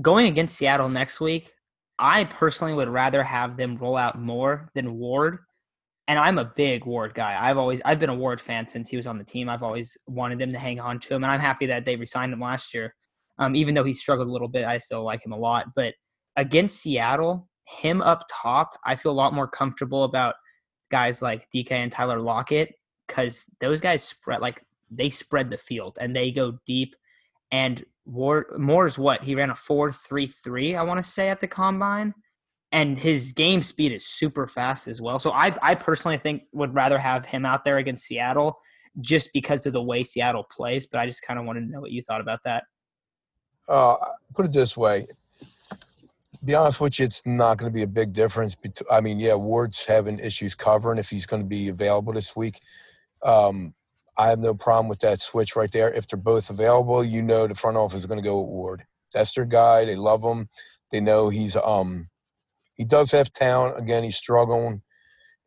going 0.00 0.26
against 0.26 0.56
Seattle 0.56 0.88
next 0.88 1.20
week, 1.20 1.52
I 2.00 2.24
personally 2.24 2.74
would 2.74 2.88
rather 2.88 3.22
have 3.22 3.56
them 3.56 3.76
roll 3.76 3.96
out 3.96 4.18
more 4.18 4.70
than 4.74 4.98
Ward 4.98 5.38
and 6.10 6.18
I'm 6.18 6.38
a 6.38 6.44
big 6.44 6.86
Ward 6.86 7.14
guy. 7.14 7.38
I've 7.40 7.56
always 7.56 7.80
I've 7.84 8.00
been 8.00 8.10
a 8.10 8.14
Ward 8.14 8.40
fan 8.40 8.66
since 8.66 8.88
he 8.88 8.96
was 8.96 9.06
on 9.06 9.16
the 9.16 9.22
team. 9.22 9.48
I've 9.48 9.62
always 9.62 9.96
wanted 10.08 10.40
them 10.40 10.50
to 10.50 10.58
hang 10.58 10.80
on 10.80 10.98
to 10.98 11.14
him, 11.14 11.22
and 11.22 11.30
I'm 11.30 11.38
happy 11.38 11.66
that 11.66 11.84
they 11.84 11.94
resigned 11.94 12.32
him 12.32 12.40
last 12.40 12.74
year. 12.74 12.96
Um, 13.38 13.54
even 13.54 13.76
though 13.76 13.84
he 13.84 13.92
struggled 13.92 14.26
a 14.26 14.32
little 14.32 14.48
bit, 14.48 14.64
I 14.64 14.78
still 14.78 15.04
like 15.04 15.24
him 15.24 15.30
a 15.30 15.38
lot. 15.38 15.68
But 15.76 15.94
against 16.34 16.80
Seattle, 16.80 17.48
him 17.68 18.02
up 18.02 18.24
top, 18.28 18.76
I 18.84 18.96
feel 18.96 19.12
a 19.12 19.22
lot 19.22 19.34
more 19.34 19.46
comfortable 19.46 20.02
about 20.02 20.34
guys 20.90 21.22
like 21.22 21.46
DK 21.54 21.70
and 21.70 21.92
Tyler 21.92 22.18
Lockett 22.18 22.74
because 23.06 23.46
those 23.60 23.80
guys 23.80 24.02
spread 24.02 24.40
like 24.40 24.64
they 24.90 25.10
spread 25.10 25.48
the 25.48 25.58
field 25.58 25.96
and 26.00 26.14
they 26.14 26.32
go 26.32 26.58
deep. 26.66 26.96
And 27.52 27.84
Ward 28.04 28.46
Moore's 28.58 28.98
what 28.98 29.22
he 29.22 29.34
ran 29.34 29.50
a 29.50 29.54
four 29.54 29.92
three 29.92 30.26
three, 30.26 30.76
I 30.76 30.82
want 30.82 31.02
to 31.02 31.08
say 31.08 31.28
at 31.28 31.40
the 31.40 31.48
combine 31.48 32.14
and 32.72 32.98
his 32.98 33.32
game 33.32 33.62
speed 33.62 33.92
is 33.92 34.06
super 34.06 34.46
fast 34.46 34.88
as 34.88 35.00
well. 35.00 35.18
So 35.18 35.32
I 35.32 35.54
I 35.62 35.74
personally 35.74 36.18
think 36.18 36.44
would 36.52 36.74
rather 36.74 36.98
have 36.98 37.24
him 37.24 37.44
out 37.44 37.64
there 37.64 37.78
against 37.78 38.06
Seattle 38.06 38.58
just 39.00 39.32
because 39.32 39.66
of 39.66 39.72
the 39.72 39.82
way 39.82 40.02
Seattle 40.02 40.46
plays. 40.50 40.86
But 40.86 41.00
I 41.00 41.06
just 41.06 41.22
kind 41.22 41.38
of 41.38 41.46
wanted 41.46 41.60
to 41.60 41.66
know 41.66 41.80
what 41.80 41.90
you 41.90 42.02
thought 42.02 42.20
about 42.20 42.40
that. 42.44 42.64
Uh, 43.68 43.96
put 44.34 44.46
it 44.46 44.52
this 44.52 44.76
way. 44.76 45.06
Be 46.42 46.54
honest 46.54 46.80
with 46.80 46.98
you, 46.98 47.04
it's 47.04 47.22
not 47.26 47.58
going 47.58 47.70
to 47.70 47.74
be 47.74 47.82
a 47.82 47.86
big 47.86 48.12
difference. 48.12 48.54
Between, 48.54 48.86
I 48.90 49.00
mean, 49.00 49.20
yeah, 49.20 49.34
Ward's 49.34 49.84
having 49.84 50.18
issues 50.18 50.54
covering 50.54 50.98
if 50.98 51.10
he's 51.10 51.26
going 51.26 51.42
to 51.42 51.48
be 51.48 51.68
available 51.68 52.14
this 52.14 52.34
week. 52.34 52.60
Um, 53.22 53.74
I 54.18 54.28
have 54.28 54.38
no 54.38 54.54
problem 54.54 54.88
with 54.88 55.00
that 55.00 55.20
switch 55.20 55.56
right 55.56 55.70
there. 55.70 55.92
If 55.92 56.08
they're 56.08 56.18
both 56.18 56.50
available, 56.50 57.04
you 57.04 57.22
know 57.22 57.46
the 57.46 57.54
front 57.54 57.76
office 57.76 58.00
is 58.00 58.06
going 58.06 58.22
to 58.22 58.28
go 58.28 58.40
with 58.40 58.50
Ward. 58.50 58.82
That's 59.14 59.32
their 59.32 59.44
guy. 59.44 59.84
They 59.84 59.96
love 59.96 60.22
him. 60.22 60.48
They 60.90 61.00
know 61.00 61.28
he's 61.28 61.56
um 61.56 62.08
he 62.74 62.84
does 62.84 63.10
have 63.12 63.32
talent. 63.32 63.78
Again, 63.78 64.02
he's 64.02 64.16
struggling 64.16 64.80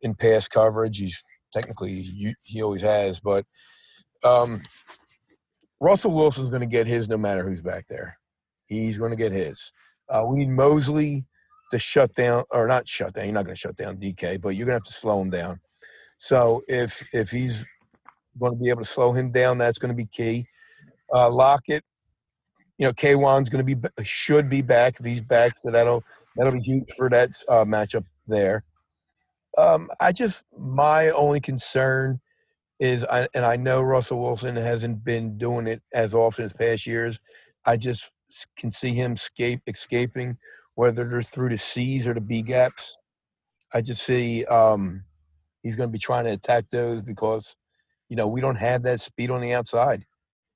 in 0.02 0.14
pass 0.14 0.46
coverage. 0.46 0.98
He's 0.98 1.20
technically 1.52 2.34
he, 2.42 2.62
always 2.62 2.82
has, 2.82 3.18
but 3.18 3.44
um, 4.22 4.62
Russell 5.80 6.12
Wilson's 6.12 6.50
going 6.50 6.60
to 6.60 6.66
get 6.66 6.86
his 6.86 7.08
no 7.08 7.16
matter 7.16 7.42
who's 7.42 7.62
back 7.62 7.86
there. 7.88 8.16
He's 8.66 8.98
going 8.98 9.10
to 9.10 9.16
get 9.16 9.32
his. 9.32 9.72
Uh, 10.08 10.24
we 10.28 10.38
need 10.38 10.50
Moseley 10.50 11.24
to 11.72 11.78
shut 11.78 12.12
down 12.14 12.44
or 12.52 12.66
not 12.66 12.86
shut 12.86 13.14
down. 13.14 13.24
You're 13.24 13.34
not 13.34 13.44
going 13.44 13.54
to 13.54 13.60
shut 13.60 13.76
down 13.76 13.96
DK, 13.96 14.40
but 14.40 14.50
you're 14.50 14.66
going 14.66 14.78
to 14.78 14.84
have 14.84 14.84
to 14.84 14.92
slow 14.92 15.20
him 15.20 15.30
down. 15.30 15.60
So 16.18 16.62
if 16.68 17.12
if 17.12 17.30
he's 17.30 17.64
going 18.38 18.52
to 18.52 18.58
be 18.58 18.70
able 18.70 18.82
to 18.82 18.88
slow 18.88 19.12
him 19.12 19.30
down, 19.30 19.58
that's 19.58 19.78
going 19.78 19.92
to 19.92 19.96
be 19.96 20.06
key. 20.06 20.46
Uh, 21.12 21.30
Lockett, 21.30 21.84
you 22.78 22.86
know, 22.86 22.92
K'Waun's 22.92 23.48
going 23.48 23.64
to 23.64 23.76
be 23.76 23.88
should 24.02 24.48
be 24.48 24.62
back 24.62 24.98
if 24.98 25.06
he's 25.06 25.20
back, 25.20 25.52
so 25.58 25.70
that'll 25.70 26.02
that'll 26.36 26.52
be 26.52 26.60
huge 26.60 26.90
for 26.96 27.08
that 27.10 27.30
uh, 27.48 27.64
matchup 27.64 28.04
there. 28.26 28.64
Um, 29.56 29.88
I 30.00 30.12
just 30.12 30.44
my 30.58 31.10
only 31.10 31.40
concern 31.40 32.20
is, 32.80 33.04
I, 33.04 33.28
and 33.34 33.44
I 33.44 33.56
know 33.56 33.82
Russell 33.82 34.20
Wilson 34.20 34.56
hasn't 34.56 35.04
been 35.04 35.38
doing 35.38 35.66
it 35.66 35.82
as 35.92 36.14
often 36.14 36.44
as 36.44 36.52
past 36.52 36.86
years. 36.86 37.20
I 37.64 37.76
just 37.76 38.10
can 38.56 38.70
see 38.70 38.92
him 38.92 39.12
escape 39.12 39.60
escaping, 39.66 40.38
whether 40.74 41.08
they're 41.08 41.22
through 41.22 41.50
the 41.50 41.58
C's 41.58 42.06
or 42.06 42.14
the 42.14 42.20
B 42.20 42.42
gaps. 42.42 42.96
I 43.72 43.80
just 43.80 44.02
see 44.02 44.44
um, 44.46 45.04
he's 45.62 45.76
going 45.76 45.88
to 45.88 45.92
be 45.92 45.98
trying 45.98 46.24
to 46.24 46.32
attack 46.32 46.64
those 46.70 47.02
because, 47.02 47.56
you 48.08 48.16
know, 48.16 48.28
we 48.28 48.40
don't 48.40 48.56
have 48.56 48.82
that 48.82 49.00
speed 49.00 49.30
on 49.30 49.40
the 49.40 49.52
outside, 49.52 50.04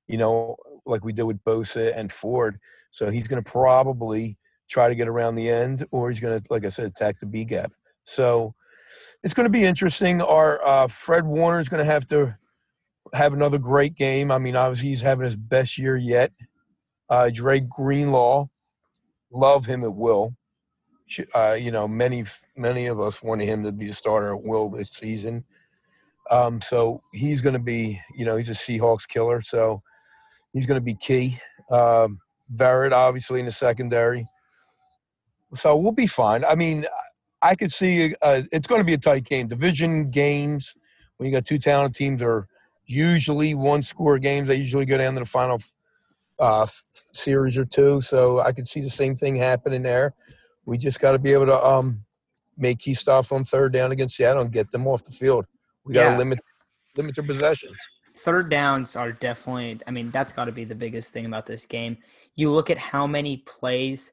you 0.06 0.18
know, 0.18 0.56
like 0.86 1.04
we 1.04 1.12
did 1.12 1.24
with 1.24 1.42
Bosa 1.44 1.92
and 1.96 2.12
Ford. 2.12 2.58
So 2.90 3.10
he's 3.10 3.28
going 3.28 3.42
to 3.42 3.50
probably 3.50 4.36
try 4.68 4.88
to 4.88 4.94
get 4.94 5.08
around 5.08 5.34
the 5.34 5.48
end, 5.48 5.86
or 5.90 6.10
he's 6.10 6.20
going 6.20 6.40
to, 6.40 6.52
like 6.52 6.64
I 6.64 6.68
said, 6.68 6.86
attack 6.86 7.20
the 7.20 7.26
B 7.26 7.44
gap. 7.44 7.72
So 8.04 8.54
it's 9.22 9.34
going 9.34 9.44
to 9.44 9.50
be 9.50 9.64
interesting. 9.64 10.22
Our 10.22 10.64
uh, 10.66 10.86
Fred 10.88 11.24
Warner 11.26 11.60
is 11.60 11.68
going 11.68 11.84
to 11.84 11.90
have 11.90 12.06
to 12.08 12.36
have 13.14 13.32
another 13.32 13.58
great 13.58 13.94
game. 13.94 14.30
I 14.30 14.38
mean, 14.38 14.56
obviously 14.56 14.90
he's 14.90 15.00
having 15.00 15.24
his 15.24 15.36
best 15.36 15.78
year 15.78 15.96
yet. 15.96 16.32
Uh, 17.10 17.30
Dre 17.32 17.60
Greenlaw, 17.60 18.48
love 19.32 19.66
him 19.66 19.82
at 19.84 19.94
will. 19.94 20.34
Uh, 21.34 21.56
you 21.58 21.70
know, 21.70 21.88
many 21.88 22.24
many 22.54 22.86
of 22.86 23.00
us 23.00 23.22
wanted 23.22 23.46
him 23.46 23.64
to 23.64 23.72
be 23.72 23.88
a 23.88 23.94
starter 23.94 24.34
at 24.34 24.42
will 24.42 24.68
this 24.68 24.90
season. 24.90 25.42
Um, 26.30 26.60
so 26.60 27.02
he's 27.12 27.40
going 27.40 27.54
to 27.54 27.58
be, 27.60 28.00
you 28.14 28.24
know, 28.24 28.36
he's 28.36 28.48
a 28.48 28.52
Seahawks 28.52 29.08
killer. 29.08 29.40
So 29.40 29.82
he's 30.52 30.66
going 30.66 30.80
to 30.80 30.84
be 30.84 30.94
key. 30.94 31.38
Um, 31.70 32.20
Verrett, 32.54 32.92
obviously, 32.92 33.40
in 33.40 33.46
the 33.46 33.52
secondary. 33.52 34.26
So 35.54 35.76
we'll 35.76 35.92
be 35.92 36.06
fine. 36.06 36.44
I 36.44 36.54
mean, 36.54 36.86
I 37.42 37.54
could 37.54 37.72
see 37.72 38.14
uh, 38.22 38.42
it's 38.52 38.66
going 38.66 38.80
to 38.80 38.84
be 38.84 38.94
a 38.94 38.98
tight 38.98 39.24
game. 39.24 39.48
Division 39.48 40.10
games, 40.10 40.74
when 41.16 41.28
you 41.28 41.36
got 41.36 41.44
two 41.44 41.58
talented 41.58 41.94
teams, 41.94 42.22
are 42.22 42.48
usually 42.86 43.54
one 43.54 43.82
score 43.82 44.18
games. 44.18 44.48
They 44.48 44.56
usually 44.56 44.86
go 44.86 44.98
down 44.98 45.14
to 45.14 45.20
the 45.20 45.26
final 45.26 45.60
uh, 46.38 46.66
series 47.12 47.56
or 47.56 47.64
two. 47.64 48.00
So 48.00 48.40
I 48.40 48.52
could 48.52 48.66
see 48.66 48.80
the 48.80 48.90
same 48.90 49.14
thing 49.14 49.36
happening 49.36 49.82
there. 49.82 50.14
We 50.66 50.78
just 50.78 51.00
got 51.00 51.12
to 51.12 51.18
be 51.18 51.32
able 51.32 51.46
to 51.46 51.64
um, 51.64 52.04
make 52.56 52.80
key 52.80 52.94
stops 52.94 53.32
on 53.32 53.44
third 53.44 53.72
down 53.72 53.92
against 53.92 54.16
Seattle 54.16 54.42
and 54.42 54.52
get 54.52 54.70
them 54.70 54.86
off 54.86 55.04
the 55.04 55.12
field. 55.12 55.46
We 55.88 55.94
got 55.94 56.04
to 56.04 56.10
yeah. 56.10 56.18
limit 56.18 56.38
limit 56.96 57.14
their 57.14 57.24
possessions. 57.24 57.76
Third 58.18 58.50
downs 58.50 58.96
are 58.96 59.12
definitely. 59.12 59.80
I 59.86 59.90
mean, 59.90 60.10
that's 60.10 60.32
got 60.32 60.44
to 60.44 60.52
be 60.52 60.64
the 60.64 60.74
biggest 60.74 61.12
thing 61.12 61.26
about 61.26 61.46
this 61.46 61.66
game. 61.66 61.96
You 62.34 62.50
look 62.50 62.70
at 62.70 62.78
how 62.78 63.06
many 63.06 63.38
plays 63.38 64.12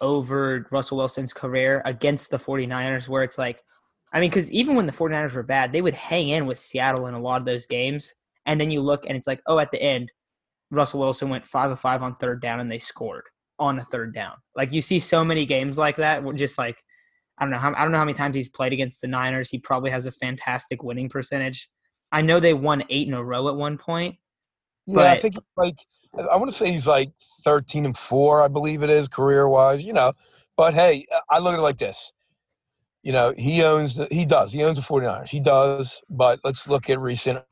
over 0.00 0.66
Russell 0.70 0.98
Wilson's 0.98 1.32
career 1.32 1.82
against 1.84 2.30
the 2.30 2.36
49ers, 2.36 3.08
where 3.08 3.22
it's 3.22 3.38
like, 3.38 3.62
I 4.12 4.20
mean, 4.20 4.30
because 4.30 4.50
even 4.52 4.76
when 4.76 4.86
the 4.86 4.92
49ers 4.92 5.34
were 5.34 5.42
bad, 5.42 5.72
they 5.72 5.82
would 5.82 5.94
hang 5.94 6.28
in 6.28 6.46
with 6.46 6.58
Seattle 6.58 7.06
in 7.06 7.14
a 7.14 7.20
lot 7.20 7.40
of 7.40 7.44
those 7.44 7.66
games. 7.66 8.14
And 8.46 8.60
then 8.60 8.70
you 8.70 8.80
look 8.80 9.06
and 9.06 9.16
it's 9.16 9.26
like, 9.26 9.40
oh, 9.46 9.58
at 9.58 9.70
the 9.70 9.82
end, 9.82 10.10
Russell 10.70 11.00
Wilson 11.00 11.28
went 11.28 11.46
five 11.46 11.70
of 11.70 11.80
five 11.80 12.02
on 12.02 12.16
third 12.16 12.40
down 12.40 12.60
and 12.60 12.70
they 12.70 12.78
scored 12.78 13.24
on 13.58 13.78
a 13.78 13.84
third 13.84 14.14
down. 14.14 14.34
Like 14.56 14.72
you 14.72 14.80
see 14.80 14.98
so 14.98 15.24
many 15.24 15.44
games 15.44 15.78
like 15.78 15.96
that. 15.96 16.24
Just 16.36 16.58
like, 16.58 16.82
I 17.40 17.44
don't 17.44 17.50
know 17.52 17.58
how 17.58 17.74
I 17.74 17.82
don't 17.82 17.92
know 17.92 17.98
how 17.98 18.04
many 18.04 18.16
times 18.16 18.36
he's 18.36 18.50
played 18.50 18.72
against 18.72 19.00
the 19.00 19.08
Niners. 19.08 19.50
He 19.50 19.58
probably 19.58 19.90
has 19.90 20.04
a 20.04 20.12
fantastic 20.12 20.82
winning 20.82 21.08
percentage. 21.08 21.70
I 22.12 22.20
know 22.20 22.38
they 22.38 22.54
won 22.54 22.84
eight 22.90 23.08
in 23.08 23.14
a 23.14 23.24
row 23.24 23.48
at 23.48 23.56
one 23.56 23.78
point. 23.78 24.16
Yeah, 24.86 24.96
but, 24.96 25.06
I 25.06 25.18
think 25.18 25.36
like 25.56 25.76
I 26.30 26.36
want 26.36 26.50
to 26.50 26.56
say 26.56 26.70
he's 26.70 26.86
like 26.86 27.10
thirteen 27.44 27.86
and 27.86 27.96
four, 27.96 28.42
I 28.42 28.48
believe 28.48 28.82
it 28.82 28.90
is 28.90 29.08
career 29.08 29.48
wise. 29.48 29.82
You 29.82 29.94
know, 29.94 30.12
but 30.56 30.74
hey, 30.74 31.06
I 31.30 31.38
look 31.38 31.54
at 31.54 31.58
it 31.58 31.62
like 31.62 31.78
this. 31.78 32.12
You 33.02 33.12
know, 33.12 33.32
he 33.38 33.62
owns 33.62 33.94
the, 33.94 34.06
he 34.10 34.26
does 34.26 34.52
he 34.52 34.62
owns 34.62 34.76
the 34.76 34.84
49ers. 34.84 35.30
He 35.30 35.40
does, 35.40 36.02
but 36.10 36.40
let's 36.44 36.68
look 36.68 36.90
at 36.90 37.00
recent. 37.00 37.42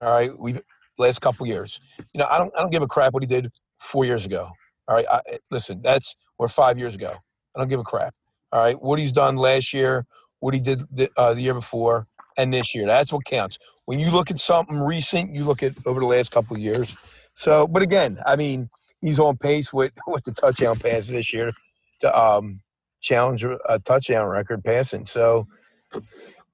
All 0.00 0.10
right, 0.10 0.38
we 0.38 0.58
last 0.96 1.20
couple 1.20 1.46
years. 1.46 1.78
You 2.14 2.20
know, 2.20 2.26
I 2.30 2.38
don't 2.38 2.56
I 2.56 2.62
don't 2.62 2.70
give 2.70 2.82
a 2.82 2.86
crap 2.86 3.12
what 3.12 3.22
he 3.22 3.26
did 3.26 3.52
four 3.78 4.06
years 4.06 4.24
ago. 4.24 4.50
All 4.88 4.96
right, 4.96 5.06
I, 5.10 5.20
listen, 5.50 5.82
that's 5.82 6.16
or 6.38 6.48
five 6.48 6.78
years 6.78 6.94
ago. 6.94 7.12
I 7.54 7.58
don't 7.58 7.68
give 7.68 7.80
a 7.80 7.84
crap. 7.84 8.14
All 8.52 8.62
right, 8.62 8.80
what 8.80 8.98
he's 8.98 9.12
done 9.12 9.36
last 9.36 9.72
year, 9.72 10.06
what 10.40 10.54
he 10.54 10.60
did 10.60 10.80
the, 10.90 11.10
uh, 11.16 11.34
the 11.34 11.42
year 11.42 11.54
before, 11.54 12.06
and 12.36 12.52
this 12.52 12.74
year. 12.74 12.86
That's 12.86 13.12
what 13.12 13.24
counts. 13.24 13.58
When 13.86 13.98
you 13.98 14.10
look 14.10 14.30
at 14.30 14.40
something 14.40 14.78
recent, 14.78 15.34
you 15.34 15.44
look 15.44 15.62
at 15.62 15.74
over 15.86 16.00
the 16.00 16.06
last 16.06 16.30
couple 16.30 16.56
of 16.56 16.62
years. 16.62 16.96
So, 17.34 17.66
but 17.66 17.82
again, 17.82 18.18
I 18.26 18.36
mean, 18.36 18.70
he's 19.00 19.18
on 19.18 19.36
pace 19.36 19.72
with 19.72 19.92
with 20.06 20.24
the 20.24 20.32
touchdown 20.32 20.78
pass 20.78 21.06
this 21.06 21.32
year 21.32 21.52
to 22.00 22.18
um, 22.18 22.60
challenge 23.00 23.44
a 23.44 23.78
touchdown 23.80 24.28
record 24.28 24.64
passing. 24.64 25.06
So 25.06 25.46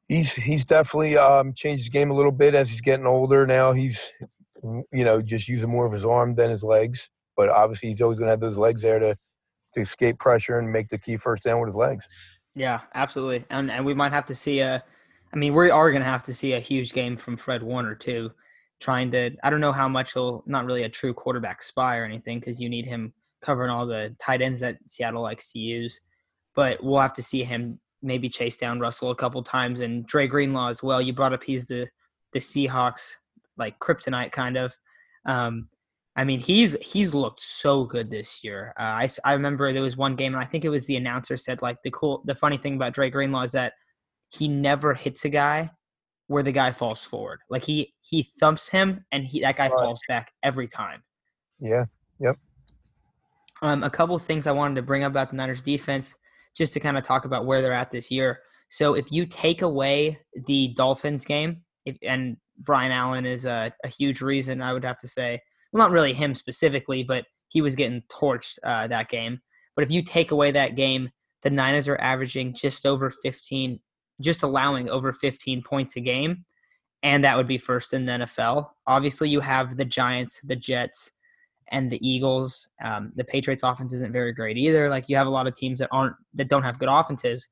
he's 0.08 0.32
he's 0.34 0.64
definitely 0.64 1.16
um, 1.16 1.52
changed 1.52 1.82
his 1.82 1.88
game 1.88 2.10
a 2.10 2.14
little 2.14 2.32
bit 2.32 2.54
as 2.54 2.70
he's 2.70 2.80
getting 2.80 3.06
older. 3.06 3.46
Now 3.46 3.72
he's 3.72 4.10
you 4.62 5.04
know 5.04 5.22
just 5.22 5.48
using 5.48 5.70
more 5.70 5.86
of 5.86 5.92
his 5.92 6.04
arm 6.04 6.34
than 6.34 6.50
his 6.50 6.62
legs, 6.62 7.08
but 7.36 7.48
obviously 7.48 7.90
he's 7.90 8.02
always 8.02 8.18
going 8.18 8.26
to 8.26 8.32
have 8.32 8.40
those 8.40 8.58
legs 8.58 8.82
there 8.82 8.98
to 8.98 9.16
to 9.74 9.80
escape 9.80 10.18
pressure 10.18 10.58
and 10.58 10.70
make 10.70 10.88
the 10.88 10.98
key 10.98 11.16
first 11.16 11.44
down 11.44 11.60
with 11.60 11.68
his 11.68 11.76
legs. 11.76 12.06
Yeah, 12.54 12.80
absolutely, 12.94 13.44
and 13.50 13.70
and 13.70 13.84
we 13.84 13.94
might 13.94 14.12
have 14.12 14.26
to 14.26 14.34
see 14.34 14.60
a. 14.60 14.82
I 15.32 15.36
mean, 15.36 15.54
we 15.54 15.70
are 15.70 15.90
going 15.90 16.02
to 16.02 16.08
have 16.08 16.22
to 16.24 16.34
see 16.34 16.52
a 16.52 16.60
huge 16.60 16.92
game 16.92 17.16
from 17.16 17.38
Fred 17.38 17.62
Warner 17.62 17.94
too. 17.94 18.30
Trying 18.80 19.12
to, 19.12 19.30
I 19.42 19.48
don't 19.48 19.60
know 19.60 19.72
how 19.72 19.88
much 19.88 20.12
he'll 20.12 20.42
not 20.44 20.66
really 20.66 20.82
a 20.82 20.88
true 20.88 21.14
quarterback 21.14 21.62
spy 21.62 21.96
or 21.96 22.04
anything 22.04 22.38
because 22.38 22.60
you 22.60 22.68
need 22.68 22.84
him 22.84 23.14
covering 23.40 23.70
all 23.70 23.86
the 23.86 24.14
tight 24.18 24.42
ends 24.42 24.60
that 24.60 24.78
Seattle 24.88 25.22
likes 25.22 25.50
to 25.52 25.58
use. 25.58 26.00
But 26.54 26.82
we'll 26.82 27.00
have 27.00 27.14
to 27.14 27.22
see 27.22 27.44
him 27.44 27.78
maybe 28.02 28.28
chase 28.28 28.56
down 28.56 28.80
Russell 28.80 29.10
a 29.10 29.16
couple 29.16 29.42
times 29.42 29.80
and 29.80 30.04
Dre 30.06 30.26
Greenlaw 30.26 30.68
as 30.68 30.82
well. 30.82 31.00
You 31.00 31.12
brought 31.12 31.32
up 31.32 31.44
he's 31.44 31.66
the 31.66 31.88
the 32.32 32.40
Seahawks 32.40 33.12
like 33.56 33.78
kryptonite 33.78 34.32
kind 34.32 34.56
of. 34.56 34.76
Um, 35.24 35.68
I 36.14 36.24
mean, 36.24 36.40
he's 36.40 36.76
he's 36.82 37.14
looked 37.14 37.40
so 37.40 37.84
good 37.84 38.10
this 38.10 38.44
year. 38.44 38.74
Uh, 38.78 38.82
I 38.82 39.08
I 39.24 39.32
remember 39.32 39.72
there 39.72 39.82
was 39.82 39.96
one 39.96 40.14
game, 40.14 40.34
and 40.34 40.42
I 40.42 40.46
think 40.46 40.64
it 40.64 40.68
was 40.68 40.84
the 40.86 40.96
announcer 40.96 41.36
said 41.36 41.62
like 41.62 41.82
the 41.82 41.90
cool, 41.90 42.22
the 42.26 42.34
funny 42.34 42.58
thing 42.58 42.74
about 42.76 42.92
Dre 42.92 43.08
Greenlaw 43.10 43.42
is 43.42 43.52
that 43.52 43.72
he 44.28 44.48
never 44.48 44.94
hits 44.94 45.24
a 45.24 45.30
guy 45.30 45.70
where 46.26 46.42
the 46.42 46.52
guy 46.52 46.70
falls 46.70 47.02
forward. 47.02 47.40
Like 47.48 47.64
he 47.64 47.94
he 48.02 48.28
thumps 48.40 48.68
him, 48.68 49.04
and 49.10 49.24
he 49.24 49.40
that 49.40 49.56
guy 49.56 49.68
right. 49.68 49.72
falls 49.72 50.00
back 50.08 50.32
every 50.42 50.68
time. 50.68 51.02
Yeah. 51.60 51.86
Yep. 52.18 52.36
Um, 53.62 53.84
a 53.84 53.90
couple 53.90 54.18
things 54.18 54.46
I 54.46 54.52
wanted 54.52 54.74
to 54.74 54.82
bring 54.82 55.04
up 55.04 55.12
about 55.12 55.30
the 55.30 55.36
Niners 55.36 55.60
defense 55.60 56.14
just 56.56 56.72
to 56.74 56.80
kind 56.80 56.98
of 56.98 57.04
talk 57.04 57.24
about 57.24 57.46
where 57.46 57.62
they're 57.62 57.72
at 57.72 57.90
this 57.90 58.10
year. 58.10 58.40
So 58.68 58.94
if 58.94 59.12
you 59.12 59.26
take 59.26 59.62
away 59.62 60.18
the 60.46 60.68
Dolphins 60.68 61.24
game, 61.24 61.62
if, 61.86 61.96
and 62.02 62.36
Brian 62.58 62.90
Allen 62.90 63.24
is 63.24 63.44
a, 63.44 63.72
a, 63.84 63.88
huge 63.88 64.20
reason, 64.20 64.60
I 64.60 64.72
would 64.72 64.84
have 64.84 64.98
to 64.98 65.08
say, 65.08 65.40
well, 65.72 65.82
not 65.82 65.90
really 65.90 66.12
him 66.12 66.34
specifically, 66.34 67.02
but 67.02 67.24
he 67.48 67.60
was 67.60 67.76
getting 67.76 68.02
torched 68.10 68.58
uh, 68.62 68.86
that 68.88 69.08
game. 69.08 69.40
But 69.74 69.84
if 69.84 69.92
you 69.92 70.02
take 70.02 70.30
away 70.30 70.50
that 70.52 70.76
game, 70.76 71.10
the 71.42 71.50
Niners 71.50 71.88
are 71.88 72.00
averaging 72.00 72.54
just 72.54 72.86
over 72.86 73.10
15, 73.10 73.80
just 74.20 74.42
allowing 74.42 74.88
over 74.88 75.12
15 75.12 75.62
points 75.62 75.96
a 75.96 76.00
game. 76.00 76.44
And 77.02 77.24
that 77.24 77.36
would 77.36 77.48
be 77.48 77.58
first 77.58 77.94
in 77.94 78.06
the 78.06 78.12
NFL. 78.12 78.68
Obviously, 78.86 79.28
you 79.28 79.40
have 79.40 79.76
the 79.76 79.84
Giants, 79.84 80.40
the 80.44 80.54
Jets, 80.54 81.10
and 81.72 81.90
the 81.90 82.06
Eagles. 82.06 82.68
Um, 82.84 83.12
the 83.16 83.24
Patriots 83.24 83.64
offense 83.64 83.92
isn't 83.92 84.12
very 84.12 84.32
great 84.32 84.56
either. 84.56 84.88
Like 84.88 85.08
you 85.08 85.16
have 85.16 85.26
a 85.26 85.30
lot 85.30 85.46
of 85.46 85.56
teams 85.56 85.80
that 85.80 85.88
aren't 85.90 86.14
that 86.34 86.48
don't 86.48 86.62
have 86.62 86.78
good 86.78 86.88
offenses. 86.88 87.48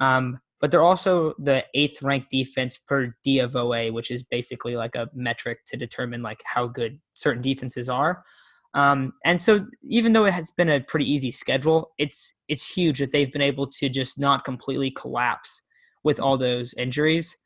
Um, 0.00 0.38
but 0.60 0.70
they're 0.70 0.82
also 0.82 1.34
the 1.38 1.64
eighth 1.74 2.02
ranked 2.02 2.30
defense 2.30 2.78
per 2.78 3.14
DVOA, 3.26 3.92
which 3.92 4.10
is 4.10 4.22
basically 4.22 4.76
like 4.76 4.94
a 4.94 5.08
metric 5.14 5.60
to 5.66 5.76
determine 5.76 6.22
like 6.22 6.42
how 6.44 6.66
good 6.66 7.00
certain 7.14 7.42
defenses 7.42 7.88
are. 7.88 8.22
Um, 8.74 9.14
and 9.24 9.40
so 9.40 9.66
even 9.82 10.12
though 10.12 10.26
it 10.26 10.34
has 10.34 10.50
been 10.52 10.68
a 10.68 10.80
pretty 10.80 11.10
easy 11.10 11.32
schedule, 11.32 11.90
it's 11.98 12.34
it's 12.48 12.70
huge 12.70 12.98
that 12.98 13.10
they've 13.10 13.32
been 13.32 13.42
able 13.42 13.66
to 13.66 13.88
just 13.88 14.18
not 14.18 14.44
completely 14.44 14.90
collapse 14.90 15.62
with 16.04 16.20
all 16.20 16.38
those 16.38 16.74
injuries. 16.74 17.36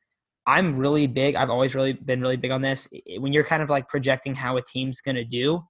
I'm 0.47 0.76
really 0.76 1.06
big. 1.06 1.37
I've 1.37 1.50
always 1.50 1.75
really 1.75 1.94
been 1.94 2.21
really 2.21 2.37
big 2.37 2.50
on 2.50 2.61
this. 2.61 2.87
When 3.18 3.33
you're 3.33 3.44
kind 3.44 3.62
of 3.62 3.71
like 3.71 3.88
projecting 3.88 4.35
how 4.35 4.59
a 4.59 4.62
team's 4.62 5.00
going 5.00 5.14
to 5.14 5.25
do, 5.25 5.62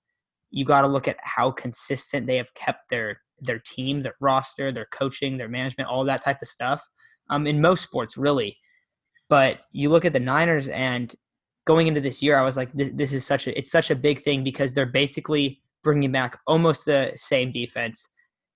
you 0.51 0.65
got 0.65 0.81
to 0.81 0.89
look 0.89 1.07
at 1.07 1.19
how 1.23 1.53
consistent 1.53 2.27
they 2.27 2.37
have 2.37 2.53
kept 2.55 2.91
their 2.91 3.21
their 3.41 3.61
team, 3.61 4.03
their 4.03 4.15
roster, 4.21 4.73
their 4.73 4.87
coaching, 4.93 5.37
their 5.37 5.49
management, 5.49 5.89
all 5.89 6.05
that 6.05 6.25
type 6.25 6.39
of 6.43 6.49
stuff. 6.49 6.83
Um, 7.31 7.47
in 7.47 7.61
most 7.61 7.83
sports, 7.83 8.17
really. 8.17 8.59
But 9.29 9.63
you 9.73 9.89
look 9.89 10.05
at 10.05 10.13
the 10.13 10.21
Niners, 10.21 10.69
and 10.69 11.15
going 11.67 11.87
into 11.87 12.01
this 12.01 12.23
year, 12.23 12.37
I 12.37 12.43
was 12.43 12.57
like, 12.57 12.73
this, 12.75 12.91
this 12.95 13.13
is 13.13 13.27
such 13.27 13.47
a 13.47 13.59
it's 13.59 13.71
such 13.71 13.91
a 13.91 13.97
big 13.97 14.23
thing 14.23 14.45
because 14.45 14.75
they're 14.75 14.87
basically 14.87 15.63
bringing 15.83 16.13
back 16.13 16.39
almost 16.47 16.85
the 16.85 17.13
same 17.17 17.51
defense, 17.51 18.09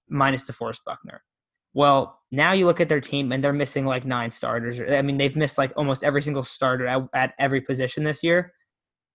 minus 0.08 0.44
DeForest 0.44 0.80
Buckner. 0.84 1.22
Well, 1.74 2.20
now 2.30 2.52
you 2.52 2.66
look 2.66 2.80
at 2.80 2.88
their 2.88 3.00
team 3.00 3.32
and 3.32 3.42
they're 3.42 3.52
missing 3.52 3.86
like 3.86 4.04
nine 4.04 4.30
starters. 4.30 4.80
I 4.80 5.02
mean, 5.02 5.16
they've 5.16 5.36
missed 5.36 5.58
like 5.58 5.72
almost 5.76 6.04
every 6.04 6.22
single 6.22 6.42
starter 6.44 6.86
at, 6.86 7.02
at 7.14 7.34
every 7.38 7.60
position 7.60 8.04
this 8.04 8.22
year, 8.22 8.52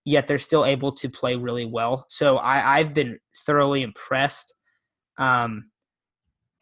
yet 0.06 0.28
they're 0.28 0.40
still 0.40 0.66
able 0.66 0.92
to 0.94 1.10
play 1.10 1.36
really 1.36 1.66
well. 1.66 2.06
So 2.10 2.38
I, 2.38 2.80
I've 2.80 2.94
been 2.94 3.20
thoroughly 3.46 3.82
impressed. 3.82 4.54
Um, 5.18 5.66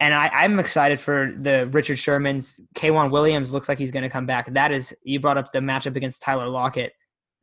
and 0.02 0.14
I, 0.14 0.44
am 0.44 0.58
excited 0.58 0.98
for 0.98 1.32
the 1.36 1.68
Richard 1.68 1.96
Sherman's. 1.96 2.58
K'Waun 2.74 3.12
Williams 3.12 3.52
looks 3.52 3.68
like 3.68 3.78
he's 3.78 3.92
going 3.92 4.02
to 4.02 4.08
come 4.08 4.26
back. 4.26 4.52
That 4.52 4.72
is, 4.72 4.92
you 5.04 5.20
brought 5.20 5.38
up 5.38 5.52
the 5.52 5.60
matchup 5.60 5.94
against 5.94 6.20
Tyler 6.20 6.48
Lockett. 6.48 6.92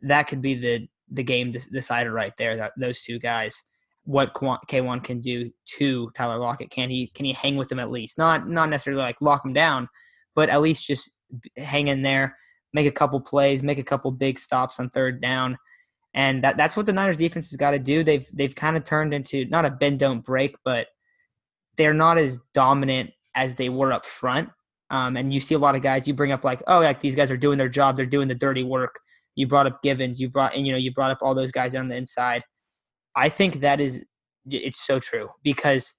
That 0.01 0.23
could 0.23 0.41
be 0.41 0.55
the 0.55 0.87
the 1.09 1.23
game 1.23 1.53
decider 1.53 2.11
right 2.11 2.33
there. 2.37 2.57
That 2.57 2.73
those 2.77 3.01
two 3.01 3.17
guys, 3.17 3.63
what 4.03 4.33
K'Waun 4.33 5.01
can 5.01 5.21
do 5.21 5.49
to 5.77 6.11
Tyler 6.15 6.37
Lockett. 6.37 6.69
Can 6.69 6.89
he 6.89 7.07
can 7.07 7.25
he 7.25 7.31
hang 7.31 7.55
with 7.55 7.71
him 7.71 7.79
at 7.79 7.91
least? 7.91 8.17
Not 8.17 8.49
not 8.49 8.69
necessarily 8.69 9.03
like 9.03 9.21
lock 9.21 9.45
him 9.45 9.53
down, 9.53 9.87
but 10.35 10.49
at 10.49 10.61
least 10.61 10.85
just 10.85 11.11
hang 11.55 11.87
in 11.87 12.01
there, 12.01 12.35
make 12.73 12.87
a 12.87 12.91
couple 12.91 13.21
plays, 13.21 13.63
make 13.63 13.79
a 13.79 13.83
couple 13.83 14.11
big 14.11 14.37
stops 14.37 14.81
on 14.81 14.89
third 14.89 15.21
down. 15.21 15.57
And 16.13 16.43
that, 16.43 16.57
that's 16.57 16.75
what 16.75 16.85
the 16.87 16.93
Niners 16.93 17.17
defense 17.17 17.51
has 17.51 17.57
got 17.57 17.71
to 17.71 17.79
do. 17.79 18.03
They've 18.03 18.27
they've 18.33 18.53
kind 18.53 18.75
of 18.75 18.83
turned 18.83 19.13
into 19.13 19.45
not 19.45 19.63
a 19.63 19.69
bend 19.69 19.99
don't 19.99 20.25
break, 20.25 20.57
but 20.65 20.87
they're 21.79 21.93
not 21.93 22.17
as 22.17 22.41
dominant 22.53 23.09
as 23.35 23.55
they 23.55 23.69
were 23.69 23.93
up 23.93 24.05
front. 24.05 24.49
Um, 24.91 25.15
and 25.15 25.33
you 25.33 25.39
see 25.39 25.55
a 25.55 25.59
lot 25.59 25.75
of 25.75 25.81
guys 25.81 26.07
you 26.07 26.13
bring 26.13 26.33
up 26.33 26.43
like, 26.43 26.61
oh, 26.67 26.81
like 26.81 26.99
these 26.99 27.15
guys 27.15 27.31
are 27.31 27.37
doing 27.37 27.57
their 27.57 27.69
job, 27.69 27.95
they're 27.95 28.05
doing 28.05 28.27
the 28.27 28.35
dirty 28.35 28.63
work. 28.63 28.99
You 29.35 29.47
brought 29.47 29.65
up 29.65 29.81
Givens, 29.81 30.19
you 30.19 30.27
brought 30.27 30.55
and 30.55 30.67
you 30.67 30.73
know 30.73 30.77
you 30.77 30.93
brought 30.93 31.11
up 31.11 31.19
all 31.21 31.33
those 31.33 31.53
guys 31.53 31.73
on 31.75 31.87
the 31.87 31.95
inside. 31.95 32.43
I 33.15 33.29
think 33.29 33.61
that 33.61 33.79
is 33.79 34.03
it's 34.45 34.85
so 34.85 34.99
true 34.99 35.29
because 35.41 35.93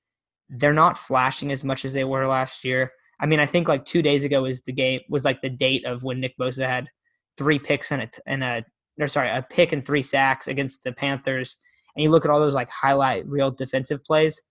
they're 0.50 0.74
not 0.74 0.98
flashing 0.98 1.50
as 1.50 1.64
much 1.64 1.86
as 1.86 1.94
they 1.94 2.04
were 2.04 2.26
last 2.26 2.62
year. 2.62 2.92
I 3.18 3.24
mean, 3.24 3.40
I 3.40 3.46
think 3.46 3.66
like 3.66 3.86
two 3.86 4.02
days 4.02 4.22
ago 4.22 4.42
was 4.42 4.62
the 4.62 4.72
game 4.72 5.00
was 5.08 5.24
like 5.24 5.40
the 5.40 5.48
date 5.48 5.86
of 5.86 6.02
when 6.02 6.20
Nick 6.20 6.34
Bosa 6.38 6.66
had 6.66 6.88
three 7.38 7.58
picks 7.58 7.90
and 7.90 8.02
a 8.02 8.10
and 8.26 8.44
a 8.44 8.64
or 8.98 9.06
sorry 9.06 9.30
a 9.30 9.46
pick 9.48 9.72
and 9.72 9.86
three 9.86 10.02
sacks 10.02 10.46
against 10.46 10.84
the 10.84 10.92
Panthers. 10.92 11.56
And 11.96 12.02
you 12.02 12.10
look 12.10 12.26
at 12.26 12.30
all 12.30 12.40
those 12.40 12.54
like 12.54 12.68
highlight 12.68 13.26
real 13.26 13.50
defensive 13.50 14.04
plays 14.04 14.42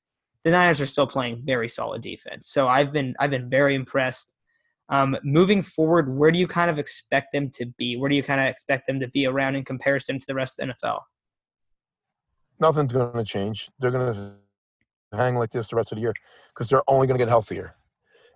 the 0.44 0.52
Niners 0.52 0.80
are 0.80 0.86
still 0.86 1.08
playing 1.08 1.44
very 1.46 1.68
solid 1.68 2.02
defense. 2.02 2.48
So 2.48 2.68
I've 2.68 2.94
been 2.94 3.16
I've 3.20 3.32
been 3.32 3.50
very 3.50 3.76
impressed. 3.76 4.34
Um, 4.92 5.16
moving 5.24 5.62
forward, 5.62 6.18
where 6.18 6.32
do 6.32 6.40
you 6.40 6.48
kind 6.48 6.72
of 6.72 6.80
expect 6.80 7.32
them 7.32 7.52
to 7.52 7.66
be? 7.78 7.96
Where 7.96 8.10
do 8.10 8.16
you 8.16 8.24
kind 8.24 8.42
of 8.42 8.48
expect 8.48 8.88
them 8.88 9.00
to 9.02 9.08
be 9.08 9.28
around 9.28 9.56
in 9.56 9.64
comparison 9.64 10.20
to 10.20 10.26
the 10.26 10.34
rest 10.34 10.60
of 10.60 10.68
the 10.68 10.74
NFL? 10.74 11.02
Nothing's 12.60 12.92
going 12.92 13.14
to 13.14 13.24
change. 13.24 13.70
They're 13.78 13.92
going 13.92 14.14
to 14.14 14.36
hang 15.16 15.36
like 15.36 15.52
this 15.52 15.68
the 15.68 15.76
rest 15.76 15.92
of 15.92 15.98
the 15.98 16.02
year 16.02 16.14
because 16.54 16.70
they're 16.70 16.82
only 16.88 17.06
going 17.06 17.20
to 17.20 17.24
get 17.24 17.30
healthier. 17.30 17.76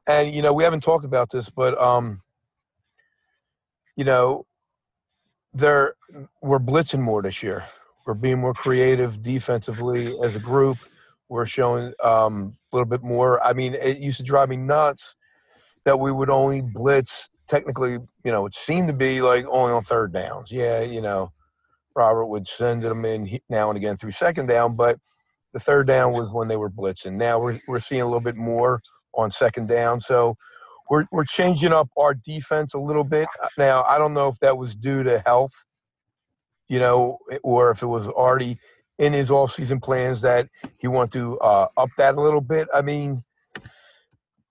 And 0.07 0.33
you 0.33 0.41
know, 0.41 0.53
we 0.53 0.63
haven't 0.63 0.81
talked 0.81 1.05
about 1.05 1.31
this, 1.31 1.49
but 1.49 1.79
um, 1.81 2.21
you 3.95 4.03
know, 4.03 4.45
they're 5.53 5.95
we're 6.41 6.59
blitzing 6.59 6.99
more 6.99 7.21
this 7.21 7.41
year. 7.41 7.65
We're 8.05 8.13
being 8.13 8.39
more 8.39 8.53
creative 8.53 9.21
defensively 9.21 10.15
as 10.21 10.35
a 10.35 10.39
group 10.39 10.77
we're 11.33 11.47
showing 11.47 11.93
um, 12.03 12.55
a 12.71 12.75
little 12.75 12.87
bit 12.87 13.01
more. 13.01 13.43
I 13.43 13.53
mean, 13.53 13.73
it 13.73 13.97
used 13.97 14.17
to 14.17 14.23
drive 14.23 14.49
me 14.49 14.55
nuts 14.55 15.15
that 15.83 15.99
we 15.99 16.11
would 16.11 16.29
only 16.29 16.61
blitz. 16.61 17.27
Technically, 17.47 17.93
you 18.23 18.31
know, 18.31 18.45
it 18.45 18.53
seemed 18.53 18.87
to 18.87 18.93
be 18.93 19.21
like 19.23 19.45
only 19.49 19.73
on 19.73 19.81
third 19.81 20.13
downs. 20.13 20.51
Yeah, 20.51 20.81
you 20.81 21.01
know, 21.01 21.31
Robert 21.95 22.27
would 22.27 22.47
send 22.47 22.83
them 22.83 23.03
in 23.03 23.39
now 23.49 23.69
and 23.71 23.77
again 23.77 23.97
through 23.97 24.11
second 24.11 24.45
down, 24.45 24.75
but 24.75 24.99
the 25.53 25.59
third 25.59 25.87
down 25.87 26.13
was 26.13 26.29
when 26.31 26.49
they 26.49 26.55
were 26.55 26.69
blitzing. 26.69 27.13
Now 27.13 27.39
we're 27.39 27.59
we're 27.67 27.79
seeing 27.79 28.01
a 28.01 28.05
little 28.05 28.21
bit 28.21 28.35
more 28.35 28.79
on 29.15 29.31
second 29.31 29.67
down. 29.67 30.01
So 30.01 30.35
we're 30.87 31.05
we're 31.11 31.25
changing 31.25 31.73
up 31.73 31.89
our 31.97 32.13
defense 32.13 32.75
a 32.75 32.79
little 32.79 33.03
bit. 33.03 33.27
Now 33.57 33.81
I 33.83 33.97
don't 33.97 34.13
know 34.13 34.27
if 34.27 34.37
that 34.39 34.59
was 34.59 34.75
due 34.75 35.01
to 35.01 35.23
health, 35.25 35.65
you 36.69 36.77
know, 36.77 37.17
or 37.43 37.71
if 37.71 37.81
it 37.81 37.87
was 37.87 38.07
already 38.07 38.59
in 38.99 39.13
his 39.13 39.31
off-season 39.31 39.79
plans 39.79 40.21
that 40.21 40.47
he 40.77 40.87
want 40.87 41.11
to 41.11 41.37
uh, 41.39 41.67
up 41.77 41.89
that 41.97 42.15
a 42.15 42.21
little 42.21 42.41
bit. 42.41 42.67
I 42.73 42.81
mean, 42.81 43.23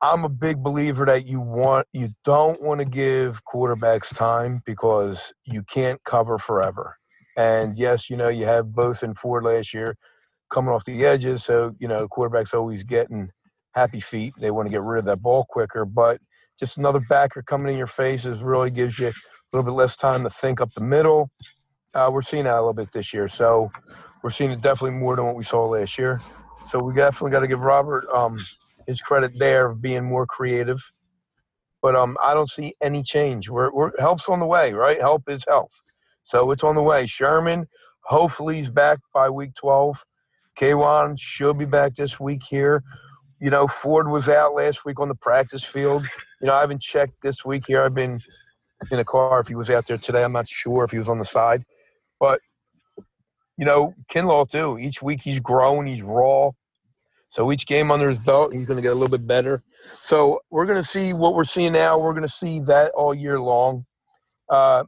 I'm 0.02 0.24
a 0.24 0.28
big 0.28 0.61
believer 0.62 1.07
that 1.07 1.26
you 1.26 1.40
want 1.40 1.87
you 1.92 2.09
don't 2.24 2.61
want 2.61 2.81
to 2.81 2.85
give 2.85 3.44
quarterbacks 3.44 4.14
time 4.14 4.61
because 4.66 5.33
you 5.44 5.62
can't 5.62 6.02
cover 6.02 6.38
forever. 6.38 6.96
And 7.37 7.78
yes, 7.78 8.11
you 8.11 8.16
know 8.16 8.28
you 8.28 8.44
have 8.46 8.72
both 8.72 9.05
in 9.05 9.14
Ford 9.14 9.44
last 9.44 9.72
year 9.72 9.96
coming 10.50 10.72
off 10.72 10.85
the 10.85 11.05
edges, 11.05 11.44
so 11.44 11.76
you 11.78 11.87
know 11.87 12.09
quarterbacks 12.09 12.52
always 12.52 12.83
getting 12.83 13.31
happy 13.74 14.00
feet. 14.00 14.35
They 14.40 14.50
want 14.50 14.66
to 14.66 14.70
get 14.70 14.83
rid 14.83 14.98
of 14.98 15.05
that 15.05 15.22
ball 15.22 15.46
quicker, 15.48 15.85
but 15.85 16.20
just 16.59 16.78
another 16.78 17.00
backer 17.09 17.42
coming 17.42 17.72
in 17.72 17.78
your 17.78 17.87
face 17.87 18.24
is 18.24 18.42
really 18.42 18.72
gives 18.72 18.98
you 18.98 19.09
a 19.09 19.12
little 19.52 19.64
bit 19.64 19.76
less 19.76 19.94
time 19.94 20.24
to 20.24 20.31
think 20.31 20.61
up 20.61 20.70
the 20.74 20.83
middle. 20.83 21.31
Uh, 21.94 22.11
we're 22.12 22.22
seeing 22.22 22.44
that 22.44 22.55
a 22.55 22.61
little 22.61 22.72
bit 22.72 22.90
this 22.92 23.14
year, 23.14 23.28
so 23.28 23.70
we're 24.22 24.30
seeing 24.30 24.50
it 24.50 24.61
definitely 24.61 24.98
more 24.98 25.16
than 25.16 25.26
what 25.26 25.35
we 25.35 25.44
saw 25.44 25.66
last 25.66 25.98
year. 25.98 26.20
So 26.66 26.78
we 26.78 26.94
definitely 26.94 27.32
got 27.32 27.40
to 27.40 27.48
give 27.48 27.61
Robert 27.61 28.06
um, 28.14 28.44
his 28.87 29.00
credit 29.00 29.38
there 29.38 29.66
of 29.66 29.82
being 29.82 30.04
more 30.04 30.26
creative. 30.26 30.92
But 31.80 31.96
um, 31.96 32.16
I 32.22 32.32
don't 32.35 32.50
see 32.50 32.74
any 32.80 33.02
change. 33.02 33.48
We're, 33.48 33.72
we're 33.72 33.90
help's 33.98 34.28
on 34.28 34.38
the 34.38 34.46
way, 34.46 34.72
right? 34.72 35.00
Help 35.00 35.28
is 35.28 35.44
health, 35.48 35.82
so 36.24 36.52
it's 36.52 36.62
on 36.62 36.76
the 36.76 36.82
way. 36.82 37.06
Sherman, 37.06 37.66
hopefully, 38.04 38.56
he's 38.56 38.70
back 38.70 39.00
by 39.12 39.28
week 39.28 39.54
12. 39.54 40.04
K'Waun 40.56 41.18
should 41.18 41.58
be 41.58 41.64
back 41.64 41.96
this 41.96 42.20
week 42.20 42.42
here. 42.48 42.85
You 43.40 43.50
know, 43.50 43.66
Ford 43.66 44.08
was 44.08 44.28
out 44.28 44.54
last 44.54 44.85
week 44.85 45.00
on 45.00 45.08
the 45.08 45.16
practice 45.16 45.64
field. 45.64 46.04
You 46.40 46.46
know, 46.46 46.54
I 46.54 46.61
haven't 46.61 46.82
checked 46.82 47.22
this 47.22 47.44
week 47.44 47.64
here. 47.66 47.82
I've 47.82 47.94
been 47.94 48.20
in 48.92 49.00
a 49.00 49.04
car 49.04 49.40
if 49.40 49.48
he 49.48 49.56
was 49.56 49.70
out 49.70 49.87
there 49.87 49.96
today. 49.96 50.22
I'm 50.22 50.32
not 50.32 50.48
sure 50.48 50.85
if 50.85 50.92
he 50.92 50.98
was 50.98 51.08
on 51.08 51.18
the 51.18 51.24
side. 51.24 51.64
But 52.20 52.40
you 53.56 53.64
know, 53.64 53.94
Kinlaw 54.10 54.48
too. 54.48 54.78
Each 54.78 55.02
week 55.02 55.22
he's 55.22 55.40
growing, 55.40 55.86
he's 55.86 56.02
raw. 56.02 56.50
So 57.30 57.50
each 57.50 57.66
game 57.66 57.90
under 57.90 58.10
his 58.10 58.18
belt, 58.18 58.52
he's 58.52 58.66
going 58.66 58.76
to 58.76 58.82
get 58.82 58.92
a 58.92 58.94
little 58.94 59.16
bit 59.16 59.26
better. 59.26 59.62
So 59.94 60.40
we're 60.50 60.66
going 60.66 60.82
to 60.82 60.86
see 60.86 61.14
what 61.14 61.34
we're 61.34 61.44
seeing 61.44 61.72
now. 61.72 61.98
We're 61.98 62.12
going 62.12 62.26
to 62.26 62.28
see 62.28 62.60
that 62.60 62.92
all 62.92 63.14
year 63.14 63.40
long. 63.40 63.86
Uh, 64.50 64.84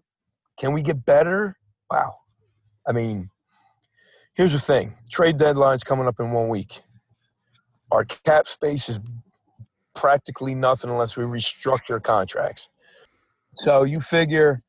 can 0.59 0.73
we 0.75 0.83
get 0.83 1.07
better? 1.07 1.57
Wow. 1.91 2.17
I 2.87 2.93
mean, 2.93 3.31
here's 4.35 4.53
the 4.53 4.61
thing: 4.61 4.95
trade 5.11 5.39
deadline's 5.39 5.85
coming 5.85 6.07
up 6.07 6.21
in 6.21 6.33
one 6.33 6.49
week. 6.49 6.83
Our 7.91 8.05
cap 8.05 8.47
space 8.47 8.89
is 8.89 9.01
practically 9.95 10.55
nothing 10.55 10.91
unless 10.91 11.17
we 11.17 11.25
restructure 11.25 12.03
contracts. 12.03 12.69
So 13.55 13.85
you 13.85 14.01
figure, 14.01 14.63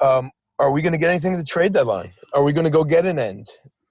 um, 0.00 0.30
are 0.58 0.70
we 0.70 0.82
going 0.82 0.92
to 0.92 0.98
get 0.98 1.10
anything 1.10 1.32
to 1.32 1.38
the 1.38 1.44
trade 1.44 1.72
deadline? 1.72 2.12
Are 2.36 2.42
we 2.42 2.52
going 2.52 2.64
to 2.64 2.70
go 2.70 2.84
get 2.84 3.06
an 3.06 3.18
end? 3.18 3.48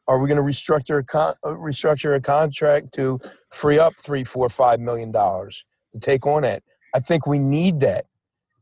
Are 0.08 0.20
we 0.20 0.30
going 0.30 0.38
to 0.38 0.44
restructure 0.44 1.00
a 1.00 1.04
con- 1.04 1.34
uh, 1.44 1.50
restructure 1.50 2.16
a 2.16 2.22
contract 2.22 2.94
to 2.94 3.20
free 3.52 3.80
up 3.80 3.94
three, 3.96 4.24
four, 4.24 4.50
five 4.50 4.80
million 4.80 5.12
dollars 5.12 5.66
to 5.94 6.00
take 6.00 6.28
on 6.28 6.44
it? 6.44 6.64
I 6.94 7.00
think 7.00 7.26
we 7.26 7.40
need 7.40 7.80
that. 7.80 8.06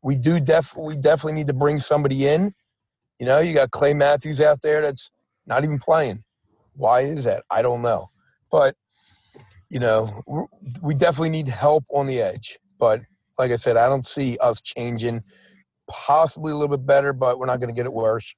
We 0.01 0.15
do 0.15 0.39
def 0.39 0.73
we 0.77 0.95
definitely 0.95 1.33
need 1.33 1.47
to 1.47 1.53
bring 1.53 1.79
somebody 1.79 2.27
in. 2.27 2.53
You 3.19 3.25
know, 3.25 3.39
you 3.39 3.53
got 3.53 3.71
Clay 3.71 3.93
Matthews 3.93 4.39
out 4.39 4.61
there 4.61 4.81
that's 4.81 5.11
not 5.45 5.65
even 5.65 5.79
playing. 5.79 6.23
Why 6.75 7.01
is 7.01 7.25
that? 7.25 7.43
I 7.51 7.61
don't 7.61 7.81
know. 7.81 8.09
But 8.49 8.77
you 9.69 9.81
know, 9.81 10.23
we 10.81 10.95
definitely 10.95 11.31
need 11.31 11.49
help 11.49 11.83
on 11.89 12.05
the 12.05 12.21
edge. 12.21 12.57
But 12.79 13.01
like 13.37 13.51
I 13.51 13.57
said, 13.57 13.75
I 13.75 13.89
don't 13.89 14.07
see 14.07 14.37
us 14.37 14.61
changing. 14.61 15.23
Possibly 15.89 16.53
a 16.53 16.55
little 16.55 16.77
bit 16.77 16.85
better, 16.85 17.11
but 17.11 17.37
we're 17.37 17.47
not 17.47 17.59
going 17.59 17.67
to 17.67 17.75
get 17.75 17.85
it 17.85 17.91
worse. 17.91 18.33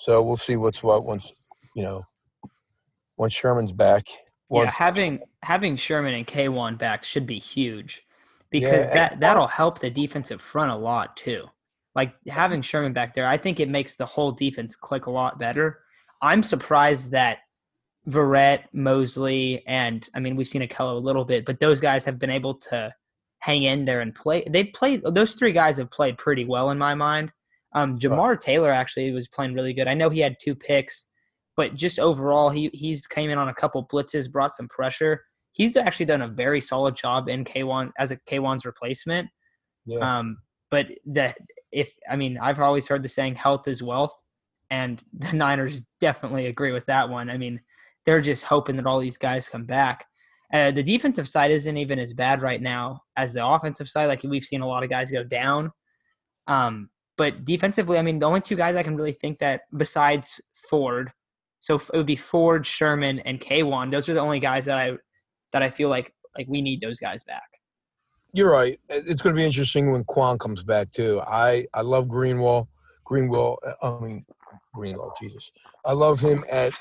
So 0.00 0.22
we'll 0.22 0.36
see 0.36 0.56
what's 0.56 0.82
what 0.82 1.04
once 1.04 1.30
you 1.74 1.82
know 1.82 2.02
once 3.16 3.34
Sherman's 3.34 3.72
back. 3.72 4.04
Once, 4.48 4.66
yeah, 4.66 4.70
having 4.72 5.20
having 5.42 5.76
Sherman 5.76 6.14
and 6.14 6.26
K'Waun 6.26 6.78
back 6.78 7.04
should 7.04 7.26
be 7.26 7.38
huge 7.38 8.02
because 8.50 8.86
yeah, 8.86 8.94
that 8.94 9.20
that'll 9.20 9.46
help 9.46 9.80
the 9.80 9.90
defensive 9.90 10.40
front 10.40 10.70
a 10.70 10.76
lot 10.76 11.16
too. 11.16 11.46
Like 11.94 12.14
having 12.28 12.62
Sherman 12.62 12.92
back 12.92 13.14
there, 13.14 13.26
I 13.26 13.38
think 13.38 13.60
it 13.60 13.68
makes 13.68 13.96
the 13.96 14.06
whole 14.06 14.32
defense 14.32 14.76
click 14.76 15.06
a 15.06 15.10
lot 15.10 15.38
better. 15.38 15.80
I'm 16.20 16.42
surprised 16.42 17.10
that 17.12 17.38
Verrett, 18.08 18.64
Moseley, 18.72 19.64
and 19.66 20.08
I 20.14 20.20
mean 20.20 20.36
we've 20.36 20.48
seen 20.48 20.62
Ahkello 20.62 20.94
a 20.94 20.98
little 20.98 21.24
bit, 21.24 21.44
but 21.44 21.60
those 21.60 21.80
guys 21.80 22.04
have 22.04 22.18
been 22.18 22.30
able 22.30 22.54
to 22.54 22.94
hang 23.38 23.62
in 23.64 23.84
there 23.84 24.00
and 24.00 24.14
play. 24.14 24.44
They've 24.48 24.72
played; 24.72 25.02
those 25.04 25.34
three 25.34 25.52
guys 25.52 25.78
have 25.78 25.90
played 25.90 26.18
pretty 26.18 26.44
well 26.44 26.70
in 26.70 26.78
my 26.78 26.94
mind. 26.94 27.32
Um, 27.74 27.98
Jamar 27.98 28.40
Taylor 28.40 28.70
actually 28.70 29.10
was 29.12 29.28
playing 29.28 29.54
really 29.54 29.72
good. 29.72 29.88
I 29.88 29.94
know 29.94 30.08
he 30.08 30.20
had 30.20 30.36
two 30.40 30.54
picks, 30.54 31.06
but 31.56 31.74
just 31.74 31.98
overall, 31.98 32.50
he 32.50 32.70
he's 32.72 33.04
came 33.06 33.30
in 33.30 33.38
on 33.38 33.48
a 33.48 33.54
couple 33.54 33.86
blitzes, 33.86 34.30
brought 34.30 34.54
some 34.54 34.68
pressure. 34.68 35.24
He's 35.52 35.76
actually 35.76 36.06
done 36.06 36.22
a 36.22 36.28
very 36.28 36.60
solid 36.60 36.96
job 36.96 37.28
in 37.28 37.44
K'Waun 37.44 37.90
as 37.98 38.10
a 38.10 38.16
K'Waun's 38.16 38.64
replacement. 38.64 39.28
Yeah. 39.86 40.18
Um, 40.18 40.38
but 40.70 40.86
the 41.04 41.34
if 41.72 41.94
I 42.08 42.16
mean 42.16 42.38
I've 42.38 42.60
always 42.60 42.88
heard 42.88 43.02
the 43.02 43.08
saying 43.08 43.36
health 43.36 43.68
is 43.68 43.82
wealth, 43.82 44.14
and 44.70 45.02
the 45.12 45.32
Niners 45.32 45.84
definitely 46.00 46.46
agree 46.46 46.72
with 46.72 46.86
that 46.86 47.08
one. 47.08 47.28
I 47.28 47.38
mean 47.38 47.60
they're 48.06 48.20
just 48.20 48.44
hoping 48.44 48.76
that 48.76 48.86
all 48.86 49.00
these 49.00 49.18
guys 49.18 49.48
come 49.48 49.64
back. 49.64 50.04
Uh, 50.52 50.70
the 50.70 50.82
defensive 50.82 51.26
side 51.26 51.50
isn't 51.50 51.76
even 51.78 51.98
as 51.98 52.12
bad 52.12 52.42
right 52.42 52.60
now 52.60 53.00
as 53.16 53.32
the 53.32 53.44
offensive 53.44 53.88
side. 53.88 54.06
Like 54.06 54.22
we've 54.22 54.44
seen 54.44 54.60
a 54.60 54.68
lot 54.68 54.84
of 54.84 54.90
guys 54.90 55.10
go 55.10 55.24
down. 55.24 55.70
Um, 56.46 56.90
but 57.16 57.44
defensively, 57.44 57.98
I 57.98 58.02
mean, 58.02 58.18
the 58.18 58.26
only 58.26 58.40
two 58.40 58.56
guys 58.56 58.76
I 58.76 58.82
can 58.82 58.96
really 58.96 59.12
think 59.12 59.38
that 59.38 59.62
besides 59.76 60.40
Ford, 60.68 61.12
so 61.60 61.76
it 61.76 61.96
would 61.96 62.06
be 62.06 62.16
Ford, 62.16 62.66
Sherman, 62.66 63.20
and 63.20 63.40
K'Waun. 63.40 63.90
Those 63.90 64.08
are 64.08 64.14
the 64.14 64.20
only 64.20 64.40
guys 64.40 64.66
that 64.66 64.76
I 64.76 64.92
that 65.52 65.62
I 65.62 65.70
feel 65.70 65.88
like 65.88 66.12
like 66.36 66.46
we 66.48 66.60
need 66.60 66.80
those 66.80 66.98
guys 66.98 67.22
back. 67.22 67.48
You're 68.32 68.50
right. 68.50 68.78
It's 68.88 69.22
going 69.22 69.34
to 69.34 69.40
be 69.40 69.46
interesting 69.46 69.92
when 69.92 70.04
Kwon 70.04 70.38
comes 70.38 70.64
back 70.64 70.90
too. 70.90 71.22
I 71.26 71.66
I 71.72 71.82
love 71.82 72.08
Greenwell. 72.08 72.68
Greenwell. 73.04 73.58
I 73.82 73.98
mean 74.00 74.26
Greenwell. 74.74 75.14
Jesus, 75.20 75.52
I 75.84 75.92
love 75.92 76.20
him 76.20 76.44
at 76.50 76.74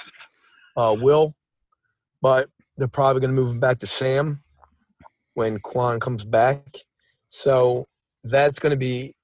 uh, 0.75 0.95
Will, 0.99 1.33
but 2.21 2.49
they're 2.77 2.87
probably 2.87 3.21
going 3.21 3.35
to 3.35 3.39
move 3.39 3.51
him 3.51 3.59
back 3.59 3.79
to 3.79 3.87
Sam 3.87 4.39
when 5.35 5.59
Kwon 5.59 6.01
comes 6.01 6.25
back. 6.25 6.79
So 7.27 7.87
that's 8.23 8.59
going 8.59 8.71
to 8.71 8.77
be 8.77 9.15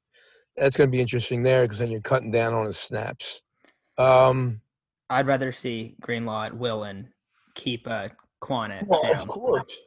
that's 0.60 0.78
going 0.78 0.90
to 0.90 0.92
be 0.92 1.02
interesting 1.02 1.44
there 1.44 1.64
because 1.64 1.80
then 1.80 1.92
you're 1.92 2.02
cutting 2.02 2.32
down 2.32 2.54
on 2.54 2.66
his 2.66 2.78
snaps. 2.78 3.42
Um, 3.98 4.62
I'd 5.10 5.28
rather 5.28 5.52
see 5.52 5.96
Greenlaw 6.02 6.46
at 6.46 6.58
Will 6.58 6.84
and 6.84 7.08
keep 7.56 7.88
uh, 7.88 8.10
Kwon 8.42 8.70
at 8.72 8.88
well. 8.88 9.02
Of 9.12 9.28
course. 9.28 9.78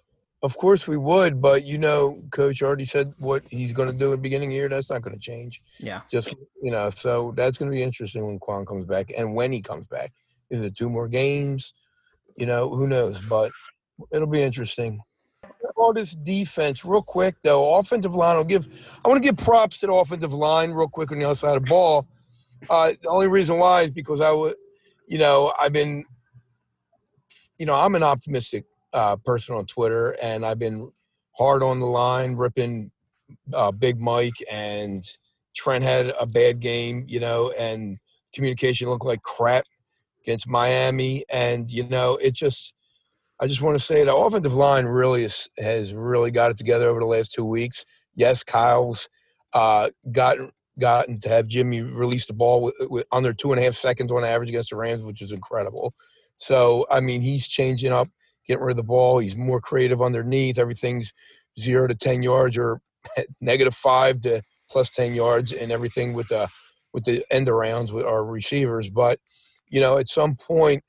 Of 0.45 0.57
course 0.57 0.89
we 0.89 0.97
would, 0.97 1.41
but 1.41 1.65
you 1.65 1.79
know, 1.79 2.21
coach 2.33 2.63
already 2.63 2.85
said 2.85 3.15
what 3.19 3.45
he's 3.49 3.73
going 3.73 3.89
to 3.89 3.97
do 3.97 4.13
at 4.13 4.17
the 4.17 4.23
beginning 4.23 4.49
of 4.49 4.51
the 4.51 4.57
year. 4.57 4.69
That's 4.69 4.91
not 4.91 5.03
going 5.03 5.15
to 5.15 5.21
change. 5.21 5.63
Yeah. 5.79 6.01
Just 6.11 6.35
you 6.61 6.73
know, 6.73 6.91
so 6.91 7.33
that's 7.37 7.59
going 7.59 7.71
to 7.71 7.75
be 7.75 7.83
interesting 7.83 8.27
when 8.27 8.41
Kwon 8.41 8.67
comes 8.67 8.85
back 8.85 9.13
and 9.17 9.37
when 9.37 9.53
he 9.53 9.61
comes 9.61 9.87
back. 9.87 10.13
Is 10.51 10.65
it 10.65 10.77
two 10.77 10.91
more 10.91 11.07
games? 11.07 11.73
You 12.37 12.47
know, 12.47 12.69
who 12.71 12.89
knows? 12.89 13.21
But 13.21 13.53
it'll 14.13 14.27
be 14.27 14.43
interesting. 14.43 15.01
All 15.77 15.93
this 15.93 16.15
defense, 16.15 16.85
real 16.85 17.03
quick 17.03 17.37
though. 17.43 17.77
Offensive 17.77 18.15
line, 18.15 18.37
I'll 18.37 18.45
give. 18.45 18.69
I 19.05 19.09
want 19.09 19.23
to 19.23 19.29
give 19.29 19.37
props 19.37 19.79
to 19.81 19.87
the 19.87 19.93
offensive 19.93 20.33
line, 20.33 20.73
real 20.73 20.89
quick 20.89 21.13
on 21.13 21.19
the 21.19 21.25
other 21.25 21.35
side 21.35 21.57
of 21.57 21.65
the 21.65 21.69
ball. 21.69 22.07
Uh, 22.69 22.93
the 23.01 23.09
only 23.09 23.29
reason 23.29 23.59
why 23.59 23.83
is 23.83 23.91
because 23.91 24.21
I 24.21 24.31
would, 24.31 24.55
you 25.07 25.19
know, 25.19 25.53
I've 25.61 25.73
been, 25.73 26.05
you 27.59 27.67
know, 27.67 27.75
I'm 27.75 27.95
an 27.95 28.03
optimistic 28.03 28.65
uh, 28.93 29.17
person 29.17 29.55
on 29.57 29.67
Twitter, 29.67 30.17
and 30.23 30.45
I've 30.45 30.59
been 30.59 30.91
hard 31.37 31.63
on 31.63 31.81
the 31.81 31.87
line, 31.87 32.35
ripping 32.37 32.91
uh, 33.53 33.73
Big 33.73 34.01
Mike 34.01 34.35
and 34.51 35.05
Trent 35.55 35.83
had 35.85 36.13
a 36.21 36.27
bad 36.27 36.61
game, 36.61 37.05
you 37.09 37.21
know, 37.21 37.53
and 37.59 37.99
communication 38.35 38.89
looked 38.89 39.05
like 39.05 39.23
crap 39.23 39.65
against 40.23 40.49
Miami, 40.49 41.25
and 41.31 41.71
you 41.71 41.89
know, 41.89 42.17
it 42.17 42.35
just. 42.35 42.75
I 43.43 43.49
just 43.49 43.61
want 43.61 43.77
to 43.77 43.85
say 43.85 44.05
the 44.05 44.15
offensive 44.15 44.55
line 44.55 44.87
really 44.87 45.25
is, 45.25 45.49
has 45.59 45.93
really 45.93 46.31
got 46.31 46.53
it 46.53 46.57
together 46.57 46.89
over 46.89 47.01
the 47.01 47.07
last 47.07 47.33
two 47.33 47.45
weeks. 47.45 47.85
Yes, 48.15 48.45
Kyle's 48.45 49.09
uh, 49.53 49.91
gotten 50.13 50.53
gotten 50.79 51.19
to 51.21 51.29
have 51.29 51.49
Jimmy 51.49 51.81
release 51.81 52.25
the 52.27 52.35
ball 52.35 52.63
with, 52.63 52.77
with 52.83 53.05
under 53.11 53.33
two 53.33 53.51
and 53.51 53.61
a 53.61 53.65
half 53.65 53.75
seconds 53.75 54.13
on 54.13 54.23
average 54.23 54.49
against 54.49 54.71
the 54.71 54.77
Rams, 54.77 55.03
which 55.03 55.21
is 55.21 55.33
incredible. 55.33 55.93
So 56.37 56.87
I 56.89 57.01
mean, 57.01 57.21
he's 57.21 57.49
changing 57.49 57.91
up, 57.91 58.07
getting 58.47 58.63
rid 58.63 58.75
of 58.75 58.77
the 58.77 58.85
ball. 58.85 59.19
He's 59.19 59.35
more 59.35 59.61
creative 59.61 60.01
underneath. 60.01 60.57
Everything's 60.57 61.13
zero 61.59 61.89
to 61.89 61.97
ten 61.97 62.23
yards 62.23 62.57
or 62.57 62.81
negative 63.41 63.75
five 63.75 64.21
to 64.21 64.43
plus 64.71 64.95
ten 64.95 65.17
yards, 65.17 65.51
and 65.51 65.73
everything 65.73 66.15
with 66.15 66.29
the 66.29 66.49
with 66.93 67.07
the 67.07 67.25
end 67.29 67.49
arounds 67.49 67.91
with 67.91 68.07
our 68.07 68.25
receivers. 68.25 68.89
But 68.89 69.19
you 69.69 69.81
know, 69.81 69.99
at 69.99 70.07
some 70.07 70.37
point 70.37 70.85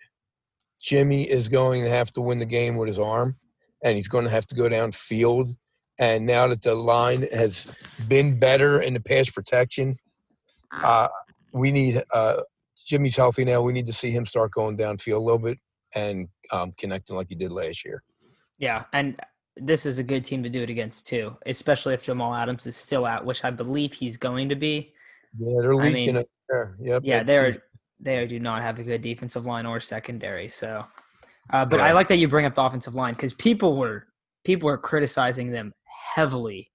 Jimmy 0.83 1.23
is 1.23 1.47
going 1.47 1.83
to 1.83 1.89
have 1.89 2.11
to 2.11 2.21
win 2.21 2.39
the 2.39 2.45
game 2.45 2.75
with 2.75 2.89
his 2.89 2.99
arm, 2.99 3.37
and 3.83 3.95
he's 3.95 4.09
going 4.09 4.25
to 4.25 4.29
have 4.29 4.45
to 4.47 4.55
go 4.55 4.67
downfield. 4.67 5.55
And 5.97 6.25
now 6.25 6.47
that 6.47 6.61
the 6.61 6.75
line 6.75 7.27
has 7.31 7.67
been 8.07 8.37
better 8.37 8.81
in 8.81 8.93
the 8.93 8.99
pass 8.99 9.29
protection, 9.29 9.95
uh, 10.83 11.07
we 11.53 11.71
need 11.71 12.03
uh, 12.13 12.41
Jimmy's 12.85 13.15
healthy 13.15 13.45
now. 13.45 13.61
We 13.61 13.73
need 13.73 13.85
to 13.85 13.93
see 13.93 14.11
him 14.11 14.25
start 14.25 14.51
going 14.51 14.75
downfield 14.75 15.15
a 15.15 15.19
little 15.19 15.39
bit 15.39 15.57
and 15.95 16.27
um, 16.51 16.73
connecting 16.77 17.15
like 17.15 17.27
he 17.29 17.35
did 17.35 17.51
last 17.51 17.85
year. 17.85 18.03
Yeah, 18.57 18.83
and 18.91 19.19
this 19.55 19.85
is 19.85 19.99
a 19.99 20.03
good 20.03 20.25
team 20.25 20.43
to 20.43 20.49
do 20.49 20.63
it 20.63 20.69
against 20.69 21.07
too, 21.07 21.37
especially 21.45 21.93
if 21.93 22.03
Jamal 22.03 22.33
Adams 22.33 22.65
is 22.67 22.75
still 22.75 23.05
out, 23.05 23.23
which 23.23 23.43
I 23.45 23.51
believe 23.51 23.93
he's 23.93 24.17
going 24.17 24.49
to 24.49 24.55
be. 24.55 24.93
Yeah, 25.37 25.61
they're 25.61 25.75
leaking 25.75 25.91
I 25.91 25.93
mean, 25.93 26.15
it 26.17 26.29
there. 26.49 26.75
Yep, 26.81 27.03
yeah, 27.05 27.23
they're 27.23 27.63
they 28.03 28.25
do 28.27 28.39
not 28.39 28.61
have 28.61 28.79
a 28.79 28.83
good 28.83 29.01
defensive 29.01 29.45
line 29.45 29.65
or 29.65 29.79
secondary. 29.79 30.47
So, 30.47 30.85
uh, 31.51 31.65
but 31.65 31.79
yeah. 31.79 31.87
I 31.87 31.91
like 31.93 32.07
that 32.09 32.17
you 32.17 32.27
bring 32.27 32.45
up 32.45 32.55
the 32.55 32.63
offensive 32.63 32.95
line 32.95 33.13
because 33.13 33.33
people 33.33 33.77
were 33.77 34.07
people 34.43 34.67
were 34.67 34.77
criticizing 34.77 35.51
them 35.51 35.73
heavily, 36.15 36.69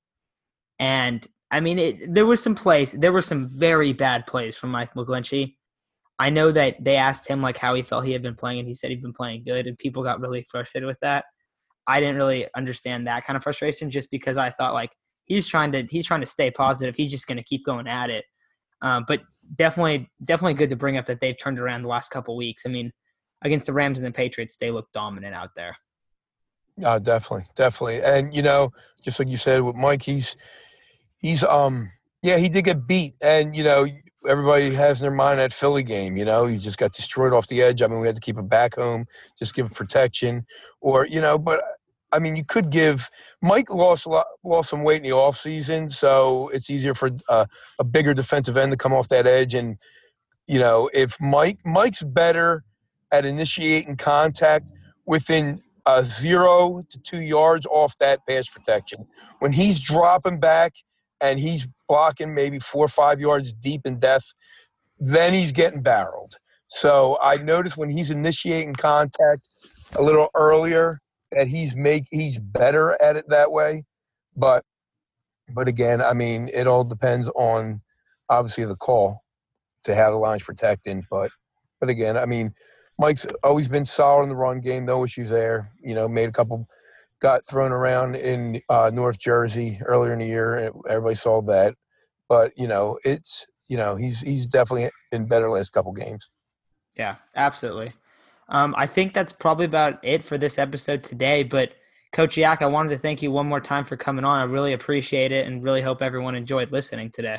and 0.79 1.27
I 1.51 1.61
mean, 1.61 1.79
it, 1.79 2.15
there 2.15 2.27
was 2.27 2.43
some 2.43 2.55
plays. 2.55 2.93
There 2.93 3.13
were 3.13 3.23
some 3.23 3.49
very 3.49 3.93
bad 3.93 4.27
plays 4.27 4.57
from 4.57 4.71
Mike 4.71 4.95
McGlinchey. 4.95 5.55
I 6.19 6.31
know 6.31 6.51
that 6.51 6.83
they 6.83 6.97
asked 6.97 7.29
him 7.29 7.41
like 7.41 7.57
how 7.57 7.75
he 7.75 7.83
felt 7.83 8.05
he 8.05 8.13
had 8.13 8.23
been 8.23 8.35
playing, 8.35 8.61
and 8.61 8.69
he 8.69 8.75
said 8.75 8.91
he'd 8.91 9.03
been 9.03 9.13
playing 9.13 9.45
good, 9.45 9.67
and 9.67 9.79
people 9.79 10.03
got 10.03 10.21
really 10.21 10.45
frustrated 10.51 10.87
with 10.87 10.99
that. 11.01 11.25
I 11.87 12.01
didn't 12.01 12.17
really 12.17 12.47
understand 12.55 13.07
that 13.07 13.25
kind 13.25 13.37
of 13.37 13.43
frustration 13.43 13.91
just 13.91 14.11
because 14.11 14.37
I 14.37 14.51
thought 14.51 14.75
like 14.75 14.91
he's 15.25 15.47
trying 15.47 15.73
to 15.73 15.85
he's 15.85 16.07
trying 16.07 16.21
to 16.21 16.27
stay 16.27 16.51
positive. 16.51 16.97
He's 16.97 17.11
just 17.11 17.27
going 17.27 17.39
to 17.39 17.45
keep 17.45 17.65
going 17.65 17.87
at 17.87 18.11
it. 18.11 18.25
Um, 18.83 19.05
but 19.09 19.23
definitely, 19.57 20.11
definitely 20.25 20.55
good 20.55 20.71
to 20.71 20.77
bring 20.77 20.97
up 20.97 21.07
that 21.07 21.21
they've 21.21 21.39
turned 21.39 21.59
around 21.59 21.83
the 21.83 21.89
last 21.89 22.11
couple 22.11 22.37
weeks. 22.37 22.63
I 22.67 22.69
mean, 22.69 22.93
against 23.43 23.67
the 23.67 23.73
Rams 23.73 23.99
and 23.99 24.07
the 24.07 24.13
Patriots, 24.13 24.57
they 24.57 24.71
look 24.71 24.91
dominant 24.93 25.35
out 25.35 25.51
there. 25.55 25.77
Uh, 26.85 26.99
definitely, 26.99 27.47
definitely, 27.57 28.03
and 28.03 28.35
you 28.35 28.43
know, 28.43 28.73
just 29.03 29.19
like 29.19 29.29
you 29.29 29.37
said 29.37 29.63
with 29.63 29.75
Mike, 29.75 30.03
he's 30.03 30.37
he's 31.17 31.43
um 31.43 31.91
yeah 32.23 32.37
he 32.37 32.49
did 32.49 32.65
get 32.65 32.87
beat, 32.87 33.15
and 33.21 33.57
you 33.57 33.65
know 33.65 33.87
everybody 34.29 34.73
has 34.73 35.01
in 35.01 35.03
their 35.03 35.11
mind 35.11 35.41
that 35.41 35.53
Philly 35.53 35.83
game. 35.83 36.17
You 36.17 36.25
know, 36.25 36.47
he 36.47 36.57
just 36.59 36.79
got 36.79 36.93
destroyed 36.93 37.33
off 37.33 37.49
the 37.49 37.63
edge. 37.63 37.83
I 37.83 37.89
mean, 37.89 38.01
we 38.01 38.07
had 38.07 38.17
to 38.17 38.23
keep 38.23 38.39
him 38.39 38.47
back 38.47 38.77
home, 38.77 39.07
just 39.39 39.55
give 39.55 39.67
him 39.67 39.73
protection, 39.73 40.47
or 40.81 41.05
you 41.05 41.21
know, 41.21 41.37
but 41.37 41.61
I 42.13 42.19
mean, 42.19 42.37
you 42.37 42.45
could 42.45 42.71
give 42.71 43.11
Mike 43.43 43.71
lost 43.71 44.07
a 44.07 44.09
lot, 44.09 44.27
lost 44.43 44.71
some 44.71 44.83
weight 44.83 44.99
in 44.99 45.03
the 45.03 45.13
off 45.13 45.39
season, 45.39 45.91
so 45.91 46.49
it's 46.49 46.71
easier 46.71 46.95
for 46.95 47.11
uh, 47.29 47.47
a 47.79 47.85
bigger 47.85 48.15
defensive 48.15 48.57
end 48.57 48.73
to 48.73 48.79
come 48.79 48.93
off 48.93 49.09
that 49.09 49.27
edge. 49.27 49.55
And 49.55 49.79
you 50.47 50.59
know, 50.59 50.89
if 50.95 51.21
Mike 51.21 51.59
Mike's 51.65 52.03
better 52.03 52.65
at 53.13 53.25
initiating 53.25 53.97
contact 53.97 54.67
within 55.07 55.63
uh, 55.87 56.03
zero 56.03 56.83
to 56.89 56.99
two 56.99 57.23
yards 57.23 57.67
off 57.67 57.97
that 57.99 58.27
pass 58.27 58.49
protection, 58.49 59.07
when 59.41 59.53
he's 59.53 59.81
dropping 59.81 60.41
back 60.41 60.73
and 61.21 61.39
he's 61.39 61.69
blocking 61.89 62.35
maybe 62.35 62.59
four 62.59 62.85
or 62.85 62.89
five 62.89 63.21
yards 63.21 63.53
deep 63.53 63.83
in 63.85 63.99
depth, 63.99 64.33
then 64.99 65.35
he's 65.35 65.53
getting 65.53 65.83
barreled. 65.83 66.37
So 66.69 67.19
I 67.23 67.37
noticed 67.37 67.77
when 67.77 67.91
he's 67.91 68.11
initiating 68.11 68.75
contact 68.75 69.49
a 69.97 70.03
little 70.03 70.29
earlier 70.35 71.01
that 71.33 71.49
he's 71.49 71.77
make 71.77 72.07
he's 72.11 72.39
better 72.39 73.01
at 73.03 73.17
it 73.17 73.29
that 73.29 73.53
way. 73.53 73.85
But 74.37 74.65
but 75.51 75.69
again, 75.69 76.03
I 76.03 76.13
mean, 76.13 76.51
it 76.53 76.67
all 76.67 76.85
depends 76.85 77.29
on 77.35 77.83
obviously 78.29 78.65
the 78.65 78.77
call 78.77 79.25
to 79.85 79.95
have 79.95 80.13
the 80.13 80.19
lines 80.19 80.43
protecting. 80.43 81.05
But 81.11 81.31
but 81.81 81.89
again, 81.89 82.17
I 82.17 82.27
mean, 82.27 82.53
Mike's 82.99 83.27
always 83.43 83.69
been 83.69 83.87
solid 83.87 84.25
in 84.25 84.29
the 84.31 84.37
run 84.37 84.61
game, 84.61 84.85
no 84.85 85.05
issues 85.05 85.31
there. 85.31 85.71
You 85.81 85.95
know, 85.95 86.09
made 86.09 86.29
a 86.29 86.33
couple 86.33 86.67
got 87.21 87.45
thrown 87.47 87.73
around 87.73 88.15
in 88.15 88.61
uh, 88.69 88.91
North 88.93 89.19
Jersey 89.19 89.81
earlier 89.85 90.13
in 90.13 90.21
the 90.21 90.27
year. 90.27 90.73
Everybody 90.89 91.17
saw 91.17 91.43
that, 91.43 91.75
but 92.29 92.53
you 92.57 92.69
know, 92.69 92.99
it's 93.05 93.47
you 93.69 93.77
know 93.77 93.97
he's 93.97 94.21
he's 94.21 94.47
definitely 94.47 94.91
been 95.11 95.27
better 95.27 95.51
last 95.51 95.73
couple 95.73 95.93
games. 95.93 96.29
Yeah, 96.97 97.17
absolutely. 97.37 97.93
Um, 98.49 98.75
I 98.79 98.87
think 98.87 99.15
that's 99.15 99.33
probably 99.33 99.67
about 99.67 100.03
it 100.03 100.25
for 100.25 100.39
this 100.39 100.59
episode 100.59 101.05
today. 101.05 101.43
But 101.43 101.73
Coach 102.13 102.37
Yak, 102.37 102.63
I 102.63 102.67
wanted 102.67 102.91
to 102.91 102.99
thank 102.99 103.23
you 103.23 103.31
one 103.31 103.47
more 103.47 103.61
time 103.61 103.85
for 103.85 103.97
coming 103.97 104.25
on. 104.25 104.41
I 104.41 104.45
really 104.45 104.73
appreciate 104.73 105.33
it, 105.33 105.47
and 105.47 105.63
really 105.63 105.83
hope 105.83 106.03
everyone 106.03 106.35
enjoyed 106.35 106.73
listening 106.73 107.11
today. 107.11 107.39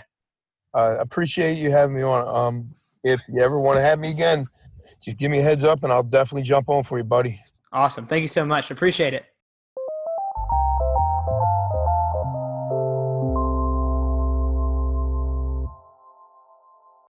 I 0.73 0.79
uh, 0.81 0.97
appreciate 0.99 1.57
you 1.57 1.71
having 1.71 1.95
me 1.95 2.03
on. 2.03 2.27
Um, 2.27 2.75
if 3.03 3.21
you 3.27 3.41
ever 3.41 3.59
want 3.59 3.77
to 3.77 3.81
have 3.81 3.97
me 3.97 4.11
again, 4.11 4.45
just 5.01 5.17
give 5.17 5.31
me 5.31 5.39
a 5.39 5.43
heads 5.43 5.63
up, 5.63 5.83
and 5.83 5.91
I'll 5.91 6.03
definitely 6.03 6.43
jump 6.43 6.69
on 6.69 6.83
for 6.83 6.97
you, 6.97 7.03
buddy. 7.03 7.41
Awesome. 7.71 8.05
Thank 8.05 8.21
you 8.21 8.27
so 8.27 8.45
much. 8.45 8.71
Appreciate 8.71 9.13
it. 9.13 9.25